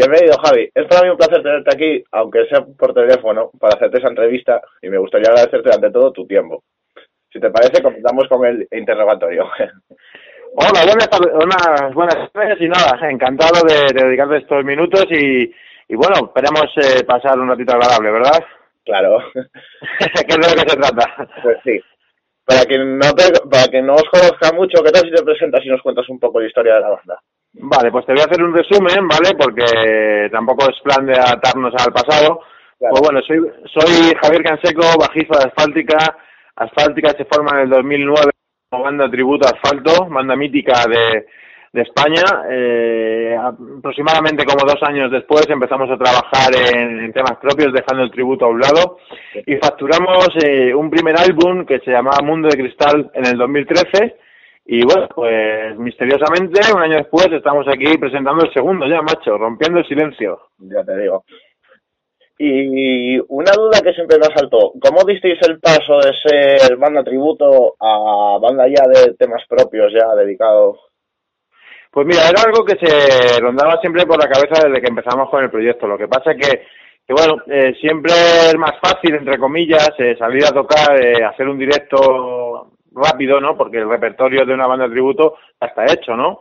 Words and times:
Bienvenido, 0.00 0.38
Javi. 0.42 0.70
Es 0.74 0.86
para 0.86 1.02
mí 1.02 1.10
un 1.10 1.18
placer 1.18 1.42
tenerte 1.42 1.76
aquí, 1.76 2.02
aunque 2.12 2.46
sea 2.46 2.64
por 2.64 2.94
teléfono, 2.94 3.50
para 3.60 3.74
hacerte 3.76 3.98
esa 3.98 4.08
entrevista 4.08 4.58
y 4.80 4.88
me 4.88 4.96
gustaría 4.96 5.28
agradecerte 5.28 5.74
ante 5.74 5.90
todo 5.90 6.10
tu 6.10 6.26
tiempo. 6.26 6.64
Si 7.30 7.38
te 7.38 7.50
parece, 7.50 7.82
comenzamos 7.82 8.26
con 8.26 8.46
el 8.46 8.66
interrogatorio. 8.70 9.44
Hola, 10.56 10.86
buenas 10.86 11.10
tardes, 11.10 11.94
buenas, 11.94 12.32
tardes 12.32 12.60
y 12.62 12.68
nada, 12.68 13.10
encantado 13.10 13.60
de, 13.68 13.92
dedicarte 13.92 14.38
estos 14.38 14.64
minutos 14.64 15.04
y, 15.10 15.52
y 15.88 15.94
bueno, 15.94 16.32
esperemos 16.32 16.72
eh, 16.78 17.04
pasar 17.04 17.38
un 17.38 17.50
ratito 17.50 17.74
agradable, 17.74 18.10
¿verdad? 18.10 18.40
Claro. 18.82 19.18
¿Qué 19.34 20.24
es 20.26 20.36
de 20.36 20.48
lo 20.48 20.62
que 20.62 20.70
se 20.70 20.76
trata? 20.78 21.28
Pues 21.42 21.58
sí. 21.62 21.78
Para 22.42 22.62
quien 22.62 22.96
no 22.96 23.12
te, 23.12 23.24
para 23.50 23.68
quien 23.70 23.84
no 23.84 23.92
os 23.92 24.08
conozca 24.10 24.50
mucho, 24.56 24.82
¿qué 24.82 24.90
tal 24.90 25.02
si 25.02 25.12
te 25.12 25.22
presentas 25.22 25.60
y 25.62 25.68
nos 25.68 25.82
cuentas 25.82 26.08
un 26.08 26.18
poco 26.18 26.40
la 26.40 26.46
historia 26.46 26.76
de 26.76 26.80
la 26.80 26.88
banda? 26.88 27.20
Vale, 27.52 27.90
pues 27.90 28.06
te 28.06 28.12
voy 28.12 28.22
a 28.22 28.24
hacer 28.24 28.42
un 28.42 28.54
resumen, 28.54 29.08
¿vale? 29.08 29.34
Porque 29.36 30.28
tampoco 30.30 30.70
es 30.70 30.80
plan 30.82 31.04
de 31.04 31.18
atarnos 31.18 31.74
al 31.76 31.92
pasado. 31.92 32.40
Pues 32.78 33.02
bueno, 33.02 33.20
soy, 33.26 33.38
soy 33.66 34.14
Javier 34.22 34.42
Canseco, 34.42 34.98
bajista 34.98 35.38
de 35.38 35.48
Asfáltica. 35.48 36.16
Asfáltica 36.56 37.10
se 37.10 37.24
forma 37.24 37.56
en 37.56 37.64
el 37.64 37.70
2009 37.70 38.30
como 38.70 38.84
banda 38.84 39.10
tributo 39.10 39.48
a 39.48 39.50
Asfalto, 39.50 40.06
banda 40.08 40.36
mítica 40.36 40.84
de, 40.88 41.26
de 41.72 41.82
España. 41.82 42.22
Eh, 42.50 43.36
aproximadamente 43.36 44.44
como 44.44 44.64
dos 44.64 44.80
años 44.82 45.10
después 45.10 45.48
empezamos 45.50 45.90
a 45.90 45.98
trabajar 45.98 46.54
en, 46.54 47.12
temas 47.12 47.36
propios, 47.40 47.72
dejando 47.72 48.04
el 48.04 48.12
tributo 48.12 48.44
a 48.44 48.48
un 48.48 48.60
lado. 48.60 48.98
Y 49.44 49.56
facturamos 49.56 50.28
eh, 50.44 50.72
un 50.72 50.88
primer 50.88 51.18
álbum 51.18 51.66
que 51.66 51.80
se 51.80 51.90
llamaba 51.90 52.24
Mundo 52.24 52.48
de 52.48 52.56
Cristal 52.56 53.10
en 53.12 53.26
el 53.26 53.36
2013 53.36 54.16
y 54.72 54.84
bueno, 54.84 55.08
pues 55.12 55.76
misteriosamente, 55.80 56.60
un 56.72 56.80
año 56.80 56.98
después, 56.98 57.26
estamos 57.32 57.66
aquí 57.66 57.98
presentando 57.98 58.44
el 58.44 58.52
segundo 58.52 58.86
ya, 58.86 59.02
macho, 59.02 59.36
rompiendo 59.36 59.80
el 59.80 59.88
silencio. 59.88 60.42
Ya 60.60 60.84
te 60.84 60.96
digo. 60.96 61.24
Y 62.38 63.18
una 63.18 63.50
duda 63.50 63.80
que 63.82 63.92
siempre 63.94 64.16
me 64.16 64.32
asaltó, 64.32 64.72
¿cómo 64.80 65.02
disteis 65.04 65.40
el 65.48 65.58
paso 65.58 65.98
de 65.98 66.12
ser 66.22 66.76
banda 66.76 67.02
tributo 67.02 67.74
a 67.80 68.38
banda 68.40 68.68
ya 68.68 68.86
de 68.86 69.14
temas 69.14 69.42
propios, 69.48 69.92
ya 69.92 70.14
dedicado? 70.14 70.78
Pues 71.90 72.06
mira, 72.06 72.28
era 72.28 72.42
algo 72.46 72.64
que 72.64 72.76
se 72.76 73.40
rondaba 73.40 73.80
siempre 73.80 74.06
por 74.06 74.22
la 74.22 74.30
cabeza 74.30 74.68
desde 74.68 74.80
que 74.80 74.88
empezamos 74.88 75.28
con 75.30 75.42
el 75.42 75.50
proyecto. 75.50 75.88
Lo 75.88 75.98
que 75.98 76.06
pasa 76.06 76.36
que, 76.36 76.62
que 77.04 77.12
bueno, 77.12 77.42
eh, 77.48 77.74
siempre 77.80 78.12
es 78.12 78.56
más 78.56 78.78
fácil, 78.80 79.16
entre 79.16 79.36
comillas, 79.36 79.90
eh, 79.98 80.14
salir 80.16 80.44
a 80.44 80.52
tocar, 80.52 80.96
eh, 81.04 81.24
hacer 81.24 81.48
un 81.48 81.58
directo 81.58 82.70
rápido, 82.92 83.40
¿no? 83.40 83.56
Porque 83.56 83.78
el 83.78 83.88
repertorio 83.88 84.44
de 84.44 84.54
una 84.54 84.66
banda 84.66 84.86
de 84.86 84.92
tributo 84.92 85.36
ya 85.60 85.68
está 85.68 85.84
hecho, 85.84 86.16
¿no? 86.16 86.40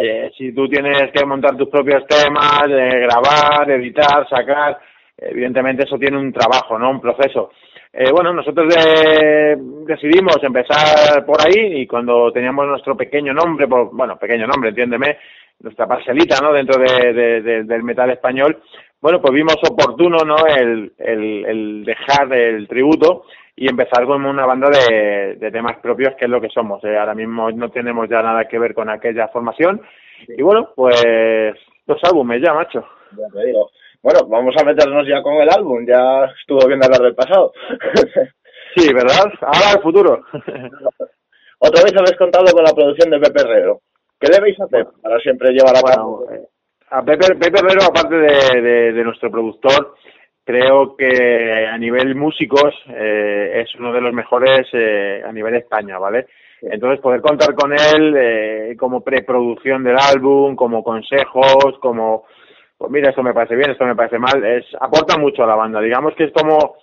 Eh, 0.00 0.30
si 0.36 0.52
tú 0.52 0.68
tienes 0.68 1.10
que 1.12 1.24
montar 1.24 1.56
tus 1.56 1.68
propios 1.68 2.06
temas, 2.06 2.64
eh, 2.68 3.00
grabar, 3.00 3.70
editar, 3.70 4.28
sacar, 4.28 4.78
evidentemente 5.18 5.84
eso 5.84 5.98
tiene 5.98 6.18
un 6.18 6.32
trabajo, 6.32 6.78
¿no? 6.78 6.90
Un 6.90 7.00
proceso. 7.00 7.50
Eh, 7.92 8.10
bueno, 8.12 8.32
nosotros 8.32 8.72
decidimos 9.86 10.36
empezar 10.42 11.24
por 11.26 11.38
ahí 11.40 11.80
y 11.82 11.86
cuando 11.86 12.30
teníamos 12.32 12.66
nuestro 12.66 12.96
pequeño 12.96 13.32
nombre, 13.32 13.66
bueno, 13.66 14.16
pequeño 14.16 14.46
nombre, 14.46 14.70
entiéndeme, 14.70 15.18
nuestra 15.60 15.86
parcelita, 15.86 16.36
¿no? 16.40 16.52
Dentro 16.52 16.80
de, 16.80 17.42
del 17.64 17.82
metal 17.82 18.10
español, 18.10 18.62
bueno, 19.00 19.20
pues 19.20 19.34
vimos 19.34 19.56
oportuno, 19.68 20.18
¿no? 20.24 20.36
El, 20.46 20.92
el, 20.98 21.44
el 21.46 21.84
dejar 21.84 22.32
el 22.32 22.68
tributo 22.68 23.24
y 23.60 23.68
empezar 23.68 24.06
con 24.06 24.24
una 24.24 24.46
banda 24.46 24.70
de, 24.70 25.34
de 25.34 25.50
temas 25.50 25.76
propios, 25.80 26.14
que 26.16 26.24
es 26.24 26.30
lo 26.30 26.40
que 26.40 26.48
somos. 26.48 26.82
¿eh? 26.82 26.96
Ahora 26.96 27.14
mismo 27.14 27.50
no 27.50 27.68
tenemos 27.68 28.08
ya 28.08 28.22
nada 28.22 28.48
que 28.48 28.58
ver 28.58 28.72
con 28.72 28.88
aquella 28.88 29.28
formación. 29.28 29.82
Y 30.26 30.40
bueno, 30.40 30.70
pues 30.74 30.96
dos 31.86 31.98
álbumes 32.04 32.40
ya, 32.42 32.54
macho. 32.54 32.82
Ya 33.18 33.28
te 33.30 33.46
digo. 33.48 33.70
Bueno, 34.02 34.20
vamos 34.28 34.54
a 34.58 34.64
meternos 34.64 35.06
ya 35.06 35.22
con 35.22 35.34
el 35.34 35.50
álbum. 35.50 35.84
Ya 35.86 36.24
estuvo 36.40 36.66
bien 36.66 36.82
hablar 36.82 37.02
del 37.02 37.14
pasado. 37.14 37.52
sí, 38.74 38.90
¿verdad? 38.94 39.30
Ahora 39.42 39.76
el 39.76 39.82
futuro. 39.82 40.24
Otra 41.58 41.84
vez 41.84 41.92
habéis 41.98 42.16
contado 42.16 42.46
con 42.54 42.64
la 42.64 42.72
producción 42.72 43.10
de 43.10 43.20
Pepe 43.20 43.42
Herrero. 43.42 43.82
¿Qué 44.18 44.32
debéis 44.32 44.58
hacer 44.58 44.86
para 45.02 45.18
siempre 45.20 45.50
llevar 45.50 45.76
a 45.76 45.82
cabo? 45.82 46.24
Eh, 46.32 46.48
a 46.88 47.02
Pepe, 47.02 47.34
Pepe 47.34 47.58
Herrero, 47.58 47.82
aparte 47.90 48.14
de, 48.16 48.92
de 48.94 49.04
nuestro 49.04 49.30
productor, 49.30 49.96
creo 50.44 50.96
que 50.96 51.66
a 51.66 51.76
nivel 51.78 52.14
músicos 52.14 52.74
eh, 52.88 53.62
es 53.62 53.74
uno 53.76 53.92
de 53.92 54.00
los 54.00 54.12
mejores 54.12 54.66
eh, 54.72 55.22
a 55.26 55.32
nivel 55.32 55.54
España, 55.56 55.98
¿vale? 55.98 56.26
Entonces 56.62 57.00
poder 57.00 57.20
contar 57.20 57.54
con 57.54 57.72
él 57.72 58.14
eh, 58.16 58.76
como 58.78 59.02
preproducción 59.02 59.82
del 59.82 59.96
álbum, 59.98 60.56
como 60.56 60.82
consejos, 60.82 61.78
como 61.80 62.24
pues 62.76 62.90
mira 62.90 63.10
esto 63.10 63.22
me 63.22 63.34
parece 63.34 63.56
bien, 63.56 63.70
esto 63.70 63.84
me 63.84 63.94
parece 63.94 64.18
mal, 64.18 64.42
es 64.44 64.64
aporta 64.80 65.18
mucho 65.18 65.44
a 65.44 65.46
la 65.46 65.54
banda. 65.54 65.80
Digamos 65.80 66.14
que 66.14 66.24
es 66.24 66.32
como 66.32 66.76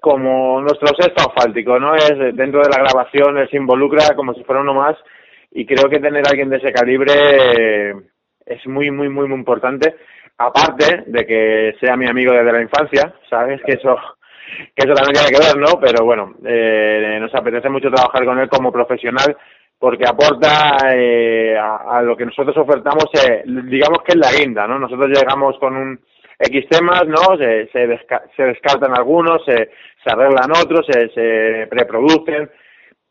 como 0.00 0.60
nuestro 0.60 0.88
sexto 0.88 1.30
asfáltico, 1.30 1.78
¿no? 1.80 1.94
Es 1.94 2.16
dentro 2.36 2.60
de 2.60 2.68
la 2.68 2.82
grabación, 2.82 3.38
él 3.38 3.48
se 3.48 3.56
involucra 3.56 4.14
como 4.14 4.34
si 4.34 4.44
fuera 4.44 4.60
uno 4.60 4.74
más 4.74 4.96
y 5.50 5.64
creo 5.64 5.88
que 5.88 6.00
tener 6.00 6.26
a 6.26 6.30
alguien 6.30 6.50
de 6.50 6.58
ese 6.58 6.72
calibre 6.72 7.12
es 8.44 8.66
muy 8.66 8.90
muy 8.90 9.08
muy 9.08 9.26
muy 9.26 9.38
importante 9.38 9.94
aparte 10.38 11.04
de 11.06 11.26
que 11.26 11.74
sea 11.80 11.96
mi 11.96 12.06
amigo 12.08 12.32
desde 12.32 12.52
la 12.52 12.62
infancia, 12.62 13.14
¿sabes? 13.28 13.60
Que 13.64 13.72
eso 13.74 13.96
que 14.74 14.86
eso 14.86 14.94
también 14.94 15.14
tiene 15.14 15.30
que 15.30 15.46
ver, 15.46 15.56
¿no? 15.56 15.80
Pero 15.80 16.04
bueno, 16.04 16.34
eh, 16.44 17.18
nos 17.20 17.34
apetece 17.34 17.68
mucho 17.68 17.90
trabajar 17.90 18.24
con 18.24 18.38
él 18.38 18.48
como 18.48 18.72
profesional 18.72 19.36
porque 19.78 20.06
aporta 20.06 20.78
eh, 20.94 21.56
a, 21.58 22.00
lo 22.00 22.16
que 22.16 22.24
nosotros 22.24 22.56
ofertamos, 22.56 23.06
eh, 23.14 23.42
digamos 23.44 23.98
que 24.04 24.12
es 24.12 24.16
la 24.16 24.32
guinda, 24.32 24.66
¿no? 24.66 24.78
Nosotros 24.78 25.08
llegamos 25.08 25.58
con 25.58 25.76
un 25.76 26.00
X 26.38 26.66
temas, 26.70 27.06
¿no? 27.06 27.36
Se, 27.36 27.68
se, 27.68 28.42
descartan 28.44 28.96
algunos, 28.96 29.44
se, 29.44 29.70
se 30.02 30.10
arreglan 30.10 30.50
otros, 30.50 30.86
se, 30.86 31.08
se 31.10 31.66
preproducen, 31.68 32.50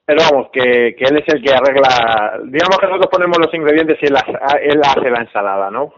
pero 0.06 0.22
vamos, 0.32 0.50
que, 0.52 0.96
que 0.96 1.06
él 1.06 1.18
es 1.18 1.34
el 1.34 1.44
que 1.44 1.54
arregla, 1.54 2.40
digamos 2.46 2.80
que 2.80 2.88
nosotros 2.88 3.10
ponemos 3.12 3.38
los 3.38 3.54
ingredientes 3.54 3.98
y 4.02 4.06
él, 4.08 4.16
él 4.62 4.82
hace 4.84 5.10
la 5.10 5.22
ensalada, 5.22 5.70
¿no? 5.70 5.94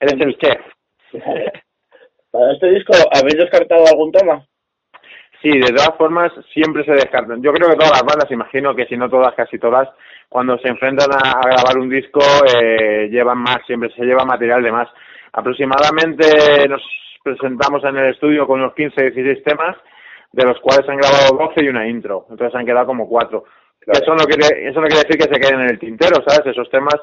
Eres 0.00 0.20
el 0.20 0.36
chef. 0.38 0.60
¿Para 2.30 2.52
este 2.52 2.70
disco 2.70 2.92
habéis 3.12 3.38
descartado 3.38 3.86
algún 3.86 4.12
tema? 4.12 4.46
Sí, 5.42 5.50
de 5.50 5.68
todas 5.68 5.96
formas 5.96 6.32
siempre 6.52 6.84
se 6.84 6.92
descartan. 6.92 7.42
Yo 7.42 7.52
creo 7.52 7.70
que 7.70 7.76
todas 7.76 7.92
las 7.92 8.02
bandas, 8.02 8.30
imagino 8.30 8.74
que 8.74 8.86
si 8.86 8.96
no 8.96 9.08
todas, 9.08 9.34
casi 9.34 9.58
todas, 9.58 9.88
cuando 10.28 10.58
se 10.58 10.68
enfrentan 10.68 11.08
a, 11.12 11.40
grabar 11.40 11.78
un 11.78 11.88
disco 11.88 12.20
eh, 12.60 13.08
llevan 13.10 13.38
más, 13.38 13.58
siempre 13.66 13.90
se 13.94 14.04
lleva 14.04 14.24
material 14.24 14.62
de 14.62 14.72
más. 14.72 14.88
Aproximadamente 15.32 16.68
nos 16.68 16.82
presentamos 17.22 17.84
en 17.84 17.96
el 17.96 18.10
estudio 18.12 18.46
con 18.46 18.60
unos 18.60 18.74
15, 18.74 19.10
16 19.10 19.44
temas, 19.44 19.76
de 20.32 20.44
los 20.44 20.58
cuales 20.60 20.88
han 20.88 20.96
grabado 20.96 21.36
12 21.38 21.64
y 21.64 21.68
una 21.68 21.86
intro. 21.86 22.26
Entonces 22.30 22.54
han 22.54 22.66
quedado 22.66 22.86
como 22.86 23.08
cuatro. 23.08 23.44
Eso, 23.86 24.14
no 24.14 24.24
quiere, 24.24 24.68
eso 24.68 24.80
no 24.80 24.88
quiere 24.88 25.04
decir 25.06 25.16
que 25.16 25.32
se 25.34 25.40
queden 25.40 25.60
en 25.60 25.70
el 25.70 25.78
tintero, 25.78 26.22
¿sabes? 26.26 26.46
Esos 26.46 26.68
temas 26.70 26.96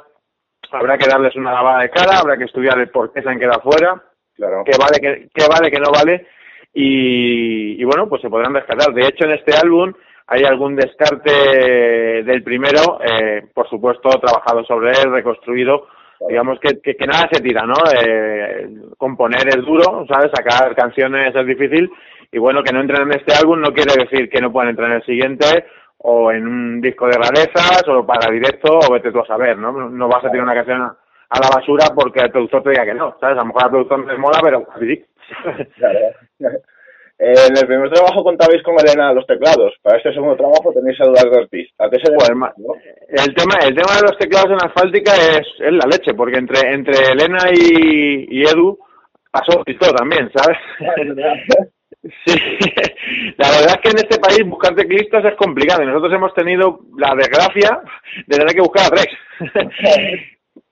habrá 0.73 0.97
que 0.97 1.09
darles 1.09 1.35
una 1.35 1.53
lavada 1.53 1.81
de 1.81 1.89
cara, 1.89 2.19
habrá 2.19 2.37
que 2.37 2.45
estudiar 2.45 2.77
el 2.79 2.89
por 2.89 3.13
qué 3.13 3.21
se 3.21 3.29
han 3.29 3.39
quedado 3.39 3.61
fuera, 3.61 4.01
claro. 4.35 4.63
qué 4.65 4.71
vale, 4.77 4.99
qué, 4.99 5.29
qué 5.33 5.45
vale, 5.47 5.71
qué 5.71 5.79
no 5.79 5.91
vale, 5.91 6.27
y, 6.73 7.81
y, 7.81 7.83
bueno, 7.83 8.09
pues 8.09 8.21
se 8.21 8.29
podrán 8.29 8.53
descartar. 8.53 8.93
De 8.93 9.05
hecho, 9.05 9.25
en 9.25 9.33
este 9.33 9.55
álbum 9.55 9.93
hay 10.27 10.43
algún 10.43 10.75
descarte 10.75 12.23
del 12.23 12.43
primero, 12.43 12.99
eh, 13.03 13.43
por 13.53 13.69
supuesto, 13.69 14.09
trabajado 14.19 14.63
sobre 14.65 14.91
él, 14.91 15.11
reconstruido, 15.11 15.87
digamos 16.27 16.59
que, 16.59 16.79
que, 16.81 16.95
que, 16.95 17.05
nada 17.05 17.27
se 17.31 17.41
tira, 17.41 17.63
¿no? 17.65 17.75
Eh, 17.93 18.69
componer 18.97 19.47
es 19.47 19.63
duro, 19.63 20.05
¿sabes? 20.07 20.31
Sacar 20.33 20.73
canciones 20.75 21.35
es 21.35 21.45
difícil, 21.45 21.91
y 22.31 22.39
bueno, 22.39 22.63
que 22.63 22.73
no 22.73 22.81
entren 22.81 23.03
en 23.03 23.19
este 23.19 23.33
álbum 23.35 23.61
no 23.61 23.73
quiere 23.73 23.93
decir 23.95 24.29
que 24.29 24.41
no 24.41 24.51
puedan 24.51 24.69
entrar 24.69 24.89
en 24.89 24.95
el 24.95 25.05
siguiente, 25.05 25.65
o 26.05 26.31
en 26.31 26.45
un 26.45 26.81
disco 26.81 27.07
de 27.07 27.17
rarezas 27.17 27.83
o 27.87 28.05
para 28.05 28.31
directo 28.31 28.77
o 28.77 28.91
vete 28.91 29.11
tú 29.11 29.19
a 29.19 29.25
saber, 29.25 29.57
¿no? 29.57 29.71
No 29.89 30.07
vas 30.07 30.23
a 30.23 30.29
tirar 30.29 30.43
una 30.43 30.53
canción 30.53 30.81
a, 30.81 30.95
la 31.39 31.49
basura 31.55 31.85
porque 31.95 32.19
el 32.19 32.31
productor 32.31 32.63
te 32.63 32.69
diga 32.71 32.85
que 32.85 32.93
no, 32.93 33.15
¿sabes? 33.19 33.37
A 33.37 33.41
lo 33.41 33.45
mejor 33.45 33.63
al 33.63 33.69
productor 33.69 33.99
no 33.99 34.11
les 34.11 34.19
mola, 34.19 34.39
pero 34.43 34.67
sí. 34.79 35.05
Claro. 35.77 35.99
en 37.19 37.57
el 37.57 37.67
primer 37.67 37.89
trabajo 37.89 38.23
contabais 38.23 38.61
con 38.63 38.75
Elena 38.77 39.13
los 39.13 39.25
teclados. 39.25 39.73
Para 39.81 39.97
este 39.97 40.13
segundo 40.13 40.35
trabajo 40.35 40.73
tenéis 40.73 40.99
a 40.99 41.05
Eduardo 41.05 41.39
Ortiz. 41.39 41.69
¿A 41.79 41.89
qué 41.89 41.97
se 42.03 42.11
pues, 42.11 42.29
el, 42.29 43.33
tema, 43.33 43.55
el 43.65 43.73
tema 43.73 43.95
de 43.95 44.03
los 44.03 44.17
teclados 44.17 44.51
en 44.51 44.67
asfáltica 44.67 45.13
es, 45.15 45.47
es 45.59 45.71
la 45.71 45.87
leche, 45.89 46.13
porque 46.13 46.37
entre, 46.37 46.73
entre 46.73 47.13
Elena 47.13 47.47
y, 47.49 48.27
y 48.29 48.43
Edu 48.43 48.77
pasó 49.31 49.63
todo 49.79 49.93
también, 49.93 50.29
¿sabes? 50.35 50.57
Sí, 52.03 52.35
la 53.37 53.49
verdad 53.49 53.75
es 53.75 53.77
que 53.77 53.89
en 53.89 53.97
este 53.97 54.19
país 54.19 54.39
buscar 54.45 54.75
teclistas 54.75 55.23
es 55.23 55.35
complicado 55.35 55.83
y 55.83 55.85
nosotros 55.85 56.13
hemos 56.13 56.33
tenido 56.33 56.81
la 56.97 57.15
desgracia 57.15 57.81
de 58.27 58.37
tener 58.37 58.53
que 58.53 58.61
buscar 58.61 58.87
a 58.87 58.89
tres. 58.89 59.07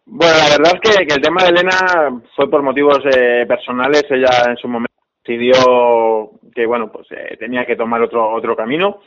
bueno, 0.05 0.33
la 0.37 0.57
verdad 0.57 0.79
es 0.81 1.05
que, 1.07 1.13
el 1.13 1.21
tema 1.21 1.43
de 1.43 1.49
Elena 1.49 2.21
fue 2.35 2.49
por 2.49 2.61
motivos 2.61 2.99
eh, 3.15 3.45
personales, 3.47 4.03
ella 4.09 4.49
en 4.49 4.57
su 4.57 4.67
momento 4.67 4.91
decidió 5.23 6.31
que 6.53 6.65
bueno 6.65 6.91
pues 6.91 7.07
eh, 7.11 7.37
tenía 7.37 7.65
que 7.65 7.75
tomar 7.75 8.01
otro 8.01 8.33
otro 8.33 8.55
camino 8.55 9.01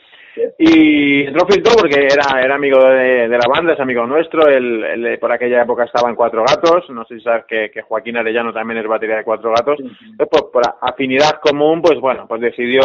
y 0.57 1.25
entró 1.25 1.45
Filtro 1.47 1.73
porque 1.79 2.07
era, 2.11 2.41
era 2.41 2.55
amigo 2.55 2.83
de, 2.83 3.27
la 3.27 3.47
banda, 3.47 3.73
es 3.73 3.79
amigo 3.79 4.05
nuestro, 4.05 4.47
él, 4.47 5.17
por 5.19 5.31
aquella 5.31 5.63
época 5.63 5.85
estaba 5.85 6.09
en 6.09 6.15
Cuatro 6.15 6.43
Gatos, 6.43 6.89
no 6.89 7.05
sé 7.05 7.15
si 7.15 7.21
sabes 7.21 7.45
que, 7.45 7.81
Joaquín 7.81 8.17
Arellano 8.17 8.53
también 8.53 8.79
es 8.79 8.87
batería 8.87 9.17
de 9.17 9.23
Cuatro 9.23 9.51
Gatos, 9.51 9.79
pues 10.17 10.43
por 10.51 10.63
afinidad 10.81 11.39
común, 11.41 11.81
pues 11.81 11.99
bueno, 11.99 12.25
pues 12.27 12.41
decidió 12.41 12.81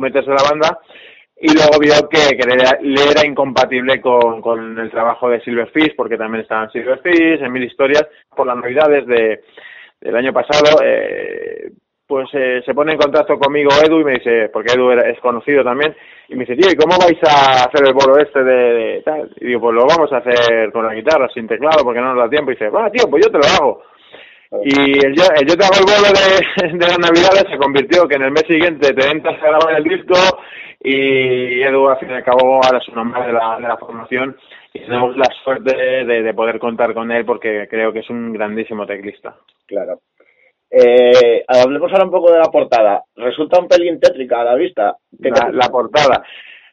meterse 0.00 0.30
en 0.30 0.36
la 0.36 0.48
banda 0.48 0.78
y 1.42 1.54
luego 1.54 1.78
vio 1.78 2.08
que, 2.08 2.36
le, 2.36 3.10
era 3.10 3.26
incompatible 3.26 4.00
con, 4.00 4.42
con 4.42 4.78
el 4.78 4.90
trabajo 4.90 5.30
de 5.30 5.40
Silverfish, 5.40 5.96
porque 5.96 6.18
también 6.18 6.42
estaba 6.42 6.64
en 6.64 6.70
Silverfish, 6.70 7.40
en 7.40 7.52
Mil 7.52 7.64
Historias, 7.64 8.06
por 8.36 8.46
las 8.46 8.58
navidades 8.58 9.06
de, 9.06 9.40
del 10.00 10.16
año 10.16 10.32
pasado, 10.34 10.82
eh, 10.84 11.70
pues 12.10 12.28
eh, 12.32 12.60
se 12.66 12.74
pone 12.74 12.92
en 12.92 12.98
contacto 12.98 13.38
conmigo 13.38 13.70
Edu 13.86 14.00
y 14.00 14.04
me 14.04 14.14
dice, 14.14 14.50
porque 14.52 14.72
Edu 14.74 14.90
es 14.90 15.20
conocido 15.20 15.62
también, 15.62 15.94
y 16.28 16.34
me 16.34 16.44
dice, 16.44 16.56
tío, 16.56 16.68
¿y 16.68 16.74
cómo 16.74 16.98
vais 16.98 17.22
a 17.22 17.66
hacer 17.66 17.86
el 17.86 17.94
bolo 17.94 18.18
este 18.18 18.42
de, 18.42 19.00
tal? 19.04 19.30
Y 19.40 19.46
digo, 19.46 19.60
pues 19.60 19.76
lo 19.76 19.86
vamos 19.86 20.12
a 20.12 20.16
hacer 20.16 20.72
con 20.72 20.84
la 20.84 20.92
guitarra, 20.92 21.28
sin 21.32 21.46
teclado, 21.46 21.84
porque 21.84 22.00
no 22.00 22.12
nos 22.12 22.24
da 22.24 22.28
tiempo. 22.28 22.50
Y 22.50 22.54
dice, 22.54 22.68
bueno, 22.68 22.90
tío, 22.90 23.08
pues 23.08 23.24
yo 23.24 23.30
te 23.30 23.38
lo 23.38 23.44
hago. 23.44 23.82
Y 24.64 25.06
el 25.06 25.14
yo, 25.14 25.54
te 25.54 25.64
hago 25.64 25.78
el 25.78 25.86
bolo 25.86 26.10
de, 26.78 26.86
las 26.86 26.98
navidades 26.98 27.46
se 27.48 27.56
convirtió 27.56 28.08
que 28.08 28.16
en 28.16 28.22
el 28.22 28.32
mes 28.32 28.44
siguiente 28.48 28.92
te 28.92 29.08
entras 29.08 29.40
a 29.40 29.46
grabar 29.46 29.76
el 29.76 29.84
disco 29.84 30.18
y 30.80 31.62
Edu 31.62 31.88
al 31.88 31.98
fin 31.98 32.10
y 32.10 32.14
al 32.14 32.24
cabo 32.24 32.56
ahora 32.56 32.78
es 32.78 32.88
un 32.88 32.98
hombre 32.98 33.22
de 33.28 33.32
la, 33.32 33.60
de 33.60 33.68
la 33.68 33.76
formación 33.76 34.36
y 34.72 34.80
tenemos 34.80 35.16
la 35.16 35.28
suerte 35.44 35.76
de, 35.76 36.22
de 36.22 36.34
poder 36.34 36.58
contar 36.58 36.92
con 36.94 37.12
él 37.12 37.24
porque 37.24 37.68
creo 37.70 37.92
que 37.92 38.00
es 38.00 38.10
un 38.10 38.32
grandísimo 38.32 38.84
teclista. 38.84 39.36
Claro. 39.68 40.00
Eh, 40.70 41.44
hablemos 41.48 41.90
ahora 41.90 42.04
un 42.04 42.10
poco 42.10 42.32
de 42.32 42.38
la 42.38 42.50
portada. 42.50 43.02
Resulta 43.16 43.58
un 43.58 43.68
pelín 43.68 43.98
tétrica 43.98 44.40
a 44.40 44.44
la 44.44 44.54
vista. 44.54 44.96
La, 45.18 45.68
portada. 45.68 46.22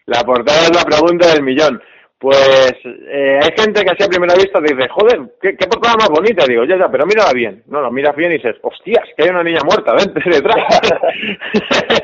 La 0.06 0.22
portada 0.24 0.62
es 0.62 0.76
la 0.76 0.84
pregunta 0.84 1.34
del 1.34 1.44
millón. 1.44 1.82
Pues 2.20 2.74
eh, 2.84 3.40
hay 3.44 3.52
gente 3.56 3.84
que 3.84 3.92
así 3.92 4.04
a 4.04 4.08
primera 4.08 4.34
vista 4.34 4.60
dice, 4.60 4.88
joder, 4.90 5.20
¿qué, 5.40 5.68
portada 5.68 5.96
más 5.98 6.10
bonita. 6.10 6.46
Digo, 6.48 6.64
ya, 6.64 6.78
ya, 6.78 6.90
pero 6.90 7.06
mírala 7.06 7.32
bien. 7.34 7.64
No, 7.68 7.82
lo 7.82 7.92
miras 7.92 8.16
bien 8.16 8.32
y 8.32 8.36
dices, 8.36 8.56
hostias, 8.62 9.04
que 9.16 9.24
hay 9.24 9.30
una 9.30 9.44
niña 9.44 9.62
muerta 9.64 9.94
dentro 9.94 10.24
detrás. 10.26 10.82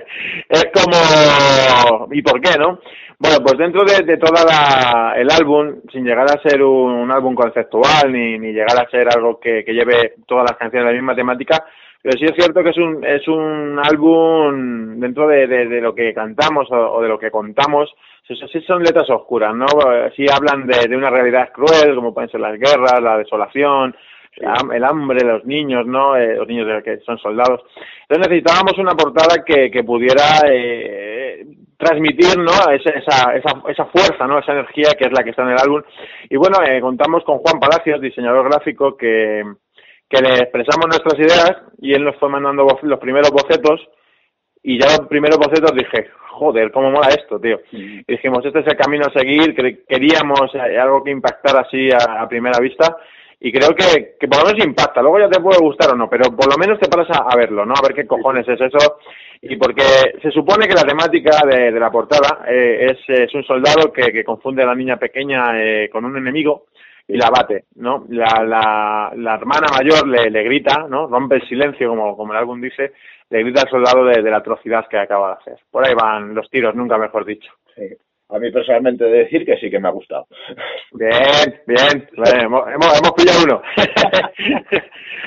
es 0.50 0.66
como, 0.74 2.08
¿y 2.12 2.22
por 2.22 2.40
qué, 2.42 2.58
no? 2.60 2.80
Bueno, 3.18 3.38
pues 3.42 3.58
dentro 3.58 3.84
de, 3.86 4.04
de 4.04 4.18
toda 4.18 4.44
la, 4.44 5.14
el 5.16 5.32
álbum, 5.32 5.82
sin 5.92 6.04
llegar 6.04 6.26
a 6.26 6.42
ser 6.42 6.62
un, 6.62 7.10
álbum 7.12 7.34
conceptual 7.34 8.12
ni, 8.12 8.38
ni 8.38 8.52
llegar 8.52 8.78
a 8.78 8.90
ser 8.90 9.08
algo 9.16 9.40
que, 9.40 9.64
que 9.64 9.74
lleve 9.74 10.16
todas 10.28 10.44
las 10.50 10.58
canciones 10.58 10.88
de 10.88 10.92
la 10.94 11.00
misma 11.00 11.16
temática, 11.16 11.66
pero 12.04 12.18
sí 12.18 12.26
es 12.26 12.34
cierto 12.36 12.62
que 12.62 12.72
es 12.72 12.78
un, 12.78 13.02
es 13.06 13.26
un 13.30 13.80
álbum 13.82 15.00
dentro 15.00 15.26
de, 15.26 15.48
de, 15.48 15.80
lo 15.80 15.96
que 15.96 16.14
cantamos 16.14 16.68
o, 16.70 17.02
de 17.02 17.08
lo 17.08 17.18
que 17.18 17.32
contamos, 17.32 17.90
sí, 18.28 18.36
son 18.68 18.84
letras 18.84 19.10
oscuras, 19.10 19.56
¿no? 19.56 19.66
Sí 20.14 20.26
hablan 20.30 20.68
de, 20.68 20.86
de 20.90 20.98
una 20.98 21.10
realidad 21.10 21.54
cruel, 21.54 21.96
como 21.96 22.14
pueden 22.14 22.30
ser 22.30 22.42
las 22.42 22.60
guerras, 22.60 23.02
la 23.02 23.18
desolación, 23.18 23.96
el 24.36 24.84
hambre, 24.84 25.26
los 25.26 25.46
niños, 25.46 25.86
¿no? 25.86 26.18
Eh, 26.18 26.36
los 26.36 26.48
niños 26.48 26.84
que 26.84 26.98
son 27.06 27.18
soldados. 27.20 27.62
Entonces 28.02 28.30
necesitábamos 28.30 28.78
una 28.78 28.96
portada 28.96 29.42
que, 29.46 29.72
que 29.72 29.86
pudiera 29.86 30.42
eh, 30.52 31.46
transmitir, 31.78 32.38
¿no? 32.38 32.52
Esa, 32.70 32.90
esa, 32.90 33.34
esa, 33.70 33.86
fuerza, 33.86 34.28
¿no? 34.28 34.40
Esa 34.40 34.52
energía 34.52 34.92
que 34.98 35.06
es 35.06 35.12
la 35.14 35.24
que 35.24 35.30
está 35.30 35.44
en 35.44 35.52
el 35.52 35.60
álbum. 35.62 35.82
Y 36.30 36.36
bueno, 36.36 36.58
eh, 36.66 36.82
contamos 36.82 37.24
con 37.24 37.38
Juan 37.38 37.62
Palacios, 37.62 38.02
diseñador 38.02 38.50
gráfico, 38.50 38.98
que, 38.98 39.44
que 40.10 40.22
le 40.22 40.36
expresamos 40.36 40.88
nuestras 40.88 41.20
ideas 41.20 41.64
y 41.80 41.94
él 41.94 42.04
nos 42.04 42.16
fue 42.18 42.30
mandando 42.30 42.68
los 42.82 43.00
primeros 43.00 43.32
bocetos 43.32 43.82
y 44.62 44.80
ya 44.80 44.98
los 44.98 45.08
primeros 45.08 45.38
bocetos 45.38 45.74
dije, 45.76 46.10
joder, 46.30 46.72
cómo 46.72 46.90
mola 46.90 47.10
esto, 47.10 47.40
tío. 47.40 47.60
Y 47.72 48.04
dijimos, 48.08 48.46
este 48.46 48.60
es 48.60 48.68
el 48.68 48.78
camino 48.78 49.06
a 49.06 49.20
seguir, 49.20 49.54
queríamos 49.88 50.54
eh, 50.56 50.80
algo 50.80 51.04
que 51.04 51.12
impactara 51.12 51.62
así 51.62 51.90
a, 51.92 52.28
primera 52.28 52.60
vista 52.60 52.96
y 53.40 53.52
creo 53.52 53.76
que, 53.76 54.16
que, 54.18 54.28
por 54.28 54.40
lo 54.40 54.46
menos 54.46 54.66
impacta. 54.66 55.02
Luego 55.02 55.20
ya 55.20 55.30
te 55.30 55.42
puede 55.42 55.60
gustar 55.60 55.92
o 55.92 55.98
no, 55.98 56.10
pero 56.10 56.34
por 56.34 56.50
lo 56.50 56.58
menos 56.58 56.80
te 56.80 56.88
paras 56.88 57.10
a, 57.12 57.36
verlo, 57.36 57.66
¿no? 57.66 57.74
A 57.74 57.82
ver 57.86 57.94
qué 57.94 58.08
cojones 58.08 58.48
es 58.48 58.62
eso. 58.62 59.00
Y 59.42 59.58
porque 59.58 59.84
se 60.22 60.32
supone 60.32 60.66
que 60.66 60.76
la 60.76 60.84
temática 60.84 61.46
de, 61.46 61.72
la 61.72 61.92
portada 61.92 62.46
eh, 62.48 62.88
es, 62.92 63.00
es, 63.10 63.34
un 63.34 63.44
soldado 63.44 63.92
que, 63.92 64.14
que, 64.14 64.24
confunde 64.24 64.64
a 64.64 64.68
la 64.68 64.76
niña 64.76 64.96
pequeña 64.96 65.62
eh, 65.62 65.90
con 65.92 66.06
un 66.06 66.16
enemigo 66.16 66.68
y 67.08 67.18
la 67.18 67.30
bate, 67.30 67.66
¿no? 67.76 68.06
La, 68.10 68.44
la, 68.44 69.12
la 69.16 69.36
hermana 69.36 69.68
mayor 69.72 70.08
le, 70.08 70.30
le 70.30 70.44
grita, 70.44 70.88
¿no? 70.90 71.08
Rompe 71.08 71.36
el 71.36 71.48
silencio, 71.48 71.90
como, 71.90 72.16
como 72.16 72.34
el 72.34 72.40
álbum 72.40 72.62
dice, 72.62 72.94
le 73.30 73.40
grita 73.44 73.62
al 73.62 73.70
soldado 73.70 74.06
de, 74.06 74.22
de 74.22 74.32
la 74.32 74.38
atrocidad 74.38 74.88
que 74.88 74.98
acaba 74.98 75.30
de 75.30 75.34
hacer. 75.34 75.60
Por 75.70 75.86
ahí 75.86 75.94
van 75.94 76.34
los 76.34 76.50
tiros, 76.50 76.76
nunca 76.76 76.98
mejor 76.98 77.26
dicho. 77.26 77.52
Sí. 77.76 77.90
A 78.30 78.40
mí 78.40 78.52
personalmente 78.52 79.04
de 79.04 79.26
decir 79.26 79.46
que 79.46 79.58
sí 79.58 79.70
que 79.70 79.80
me 79.80 79.90
ha 79.90 79.92
gustado. 79.92 80.26
Bien, 80.94 81.62
bien, 81.68 82.10
hemos, 82.42 82.68
hemos, 82.68 83.12
pillado 83.12 83.44
uno. 83.44 83.62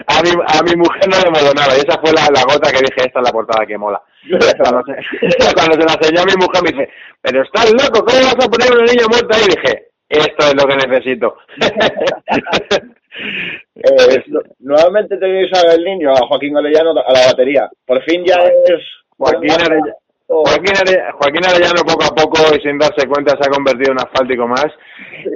a, 0.08 0.22
mi, 0.22 0.30
a 0.30 0.62
mi 0.64 0.74
mujer 0.74 1.06
no 1.08 1.16
le 1.22 1.30
moló 1.30 1.54
nada 1.54 1.76
y 1.76 1.86
esa 1.86 2.00
fue 2.00 2.10
la, 2.12 2.26
la 2.34 2.42
gota 2.42 2.72
que 2.72 2.78
dije, 2.78 3.06
esta 3.06 3.20
es 3.20 3.26
la 3.26 3.32
portada 3.32 3.64
que 3.64 3.78
mola. 3.78 4.02
Cuando 4.58 4.82
se, 4.86 5.54
cuando 5.54 5.74
se 5.74 5.86
la 5.86 5.94
enseñó 5.94 6.22
a 6.22 6.24
mi 6.24 6.34
mujer 6.34 6.62
me 6.64 6.70
dice, 6.72 6.90
pero 7.20 7.42
estás 7.42 7.70
loco, 7.70 8.04
¿cómo 8.04 8.18
vas 8.18 8.44
a 8.44 8.50
poner 8.50 8.72
una 8.74 8.90
niña 8.90 9.06
muerta? 9.08 9.38
Y 9.38 9.54
dije, 9.54 9.86
esto 10.08 10.46
es 10.46 10.54
lo 10.54 10.68
que 10.68 10.76
necesito. 10.76 11.36
eh, 13.74 14.24
nuevamente 14.60 15.16
tenéis 15.16 15.50
al 15.54 15.82
niño, 15.82 16.12
a 16.12 16.26
Joaquín 16.26 16.56
Orellano, 16.56 16.90
a 16.90 17.12
la 17.12 17.26
batería. 17.26 17.68
Por 17.84 18.02
fin 18.02 18.24
ya 18.24 18.36
es... 18.44 18.82
Joaquín 19.16 19.50
Arellano. 19.50 20.05
Joaquín, 20.28 21.44
Arellano 21.46 21.82
poco 21.86 22.04
a 22.04 22.14
poco 22.14 22.56
y 22.56 22.60
sin 22.60 22.78
darse 22.78 23.06
cuenta 23.06 23.36
se 23.40 23.48
ha 23.48 23.52
convertido 23.52 23.92
en 23.92 23.98
asfáltico 23.98 24.48
más 24.48 24.66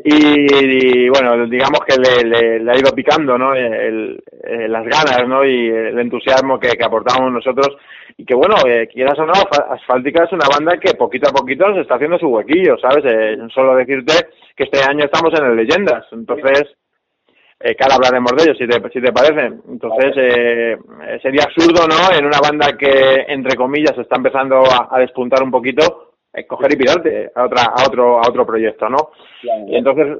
y, 0.04 1.08
bueno, 1.08 1.46
digamos 1.46 1.80
que 1.86 1.96
le, 1.96 2.70
ha 2.70 2.76
ido 2.76 2.92
picando 2.92 3.38
¿no? 3.38 3.54
El, 3.54 4.20
las 4.68 4.84
ganas 4.84 5.28
¿no? 5.28 5.44
y 5.44 5.68
el 5.68 5.98
entusiasmo 5.98 6.58
que, 6.58 6.70
que 6.70 6.84
aportamos 6.84 7.32
nosotros 7.32 7.76
y 8.16 8.24
que 8.24 8.34
bueno, 8.34 8.56
eh, 8.66 8.88
quieras 8.92 9.18
o 9.18 9.24
no, 9.24 9.32
Asfáltica 9.70 10.24
es 10.24 10.32
una 10.32 10.46
banda 10.46 10.78
que 10.78 10.94
poquito 10.94 11.30
a 11.30 11.32
poquito 11.32 11.72
se 11.72 11.80
está 11.80 11.94
haciendo 11.94 12.18
su 12.18 12.26
huequillo, 12.28 12.76
¿sabes? 12.78 13.04
Eh, 13.06 13.38
solo 13.54 13.76
decirte 13.76 14.12
que 14.54 14.64
este 14.64 14.80
año 14.82 15.06
estamos 15.06 15.32
en 15.38 15.46
el 15.46 15.56
Leyendas, 15.56 16.04
entonces, 16.12 16.64
eh, 17.60 17.74
que 17.74 17.84
ahora 17.84 17.96
hablaremos 17.96 18.32
de 18.32 18.42
ello, 18.44 18.54
si 18.54 18.66
te, 18.66 18.90
si 18.90 19.00
te 19.00 19.12
parece. 19.12 19.54
Entonces, 19.68 20.14
eh, 20.16 20.78
sería 21.22 21.44
absurdo, 21.44 21.86
¿no? 21.86 22.16
En 22.16 22.24
una 22.24 22.40
banda 22.40 22.76
que, 22.76 23.26
entre 23.28 23.56
comillas, 23.56 23.96
está 23.98 24.16
empezando 24.16 24.62
a, 24.64 24.98
despuntar 24.98 25.42
un 25.42 25.50
poquito, 25.50 26.14
eh, 26.32 26.46
coger 26.46 26.72
y 26.72 26.76
pirarte 26.76 27.30
a, 27.34 27.44
otra, 27.44 27.64
a, 27.64 27.86
otro, 27.86 28.16
a 28.16 28.28
otro 28.28 28.46
proyecto, 28.46 28.88
¿no? 28.88 29.10
Y 29.68 29.76
entonces, 29.76 30.18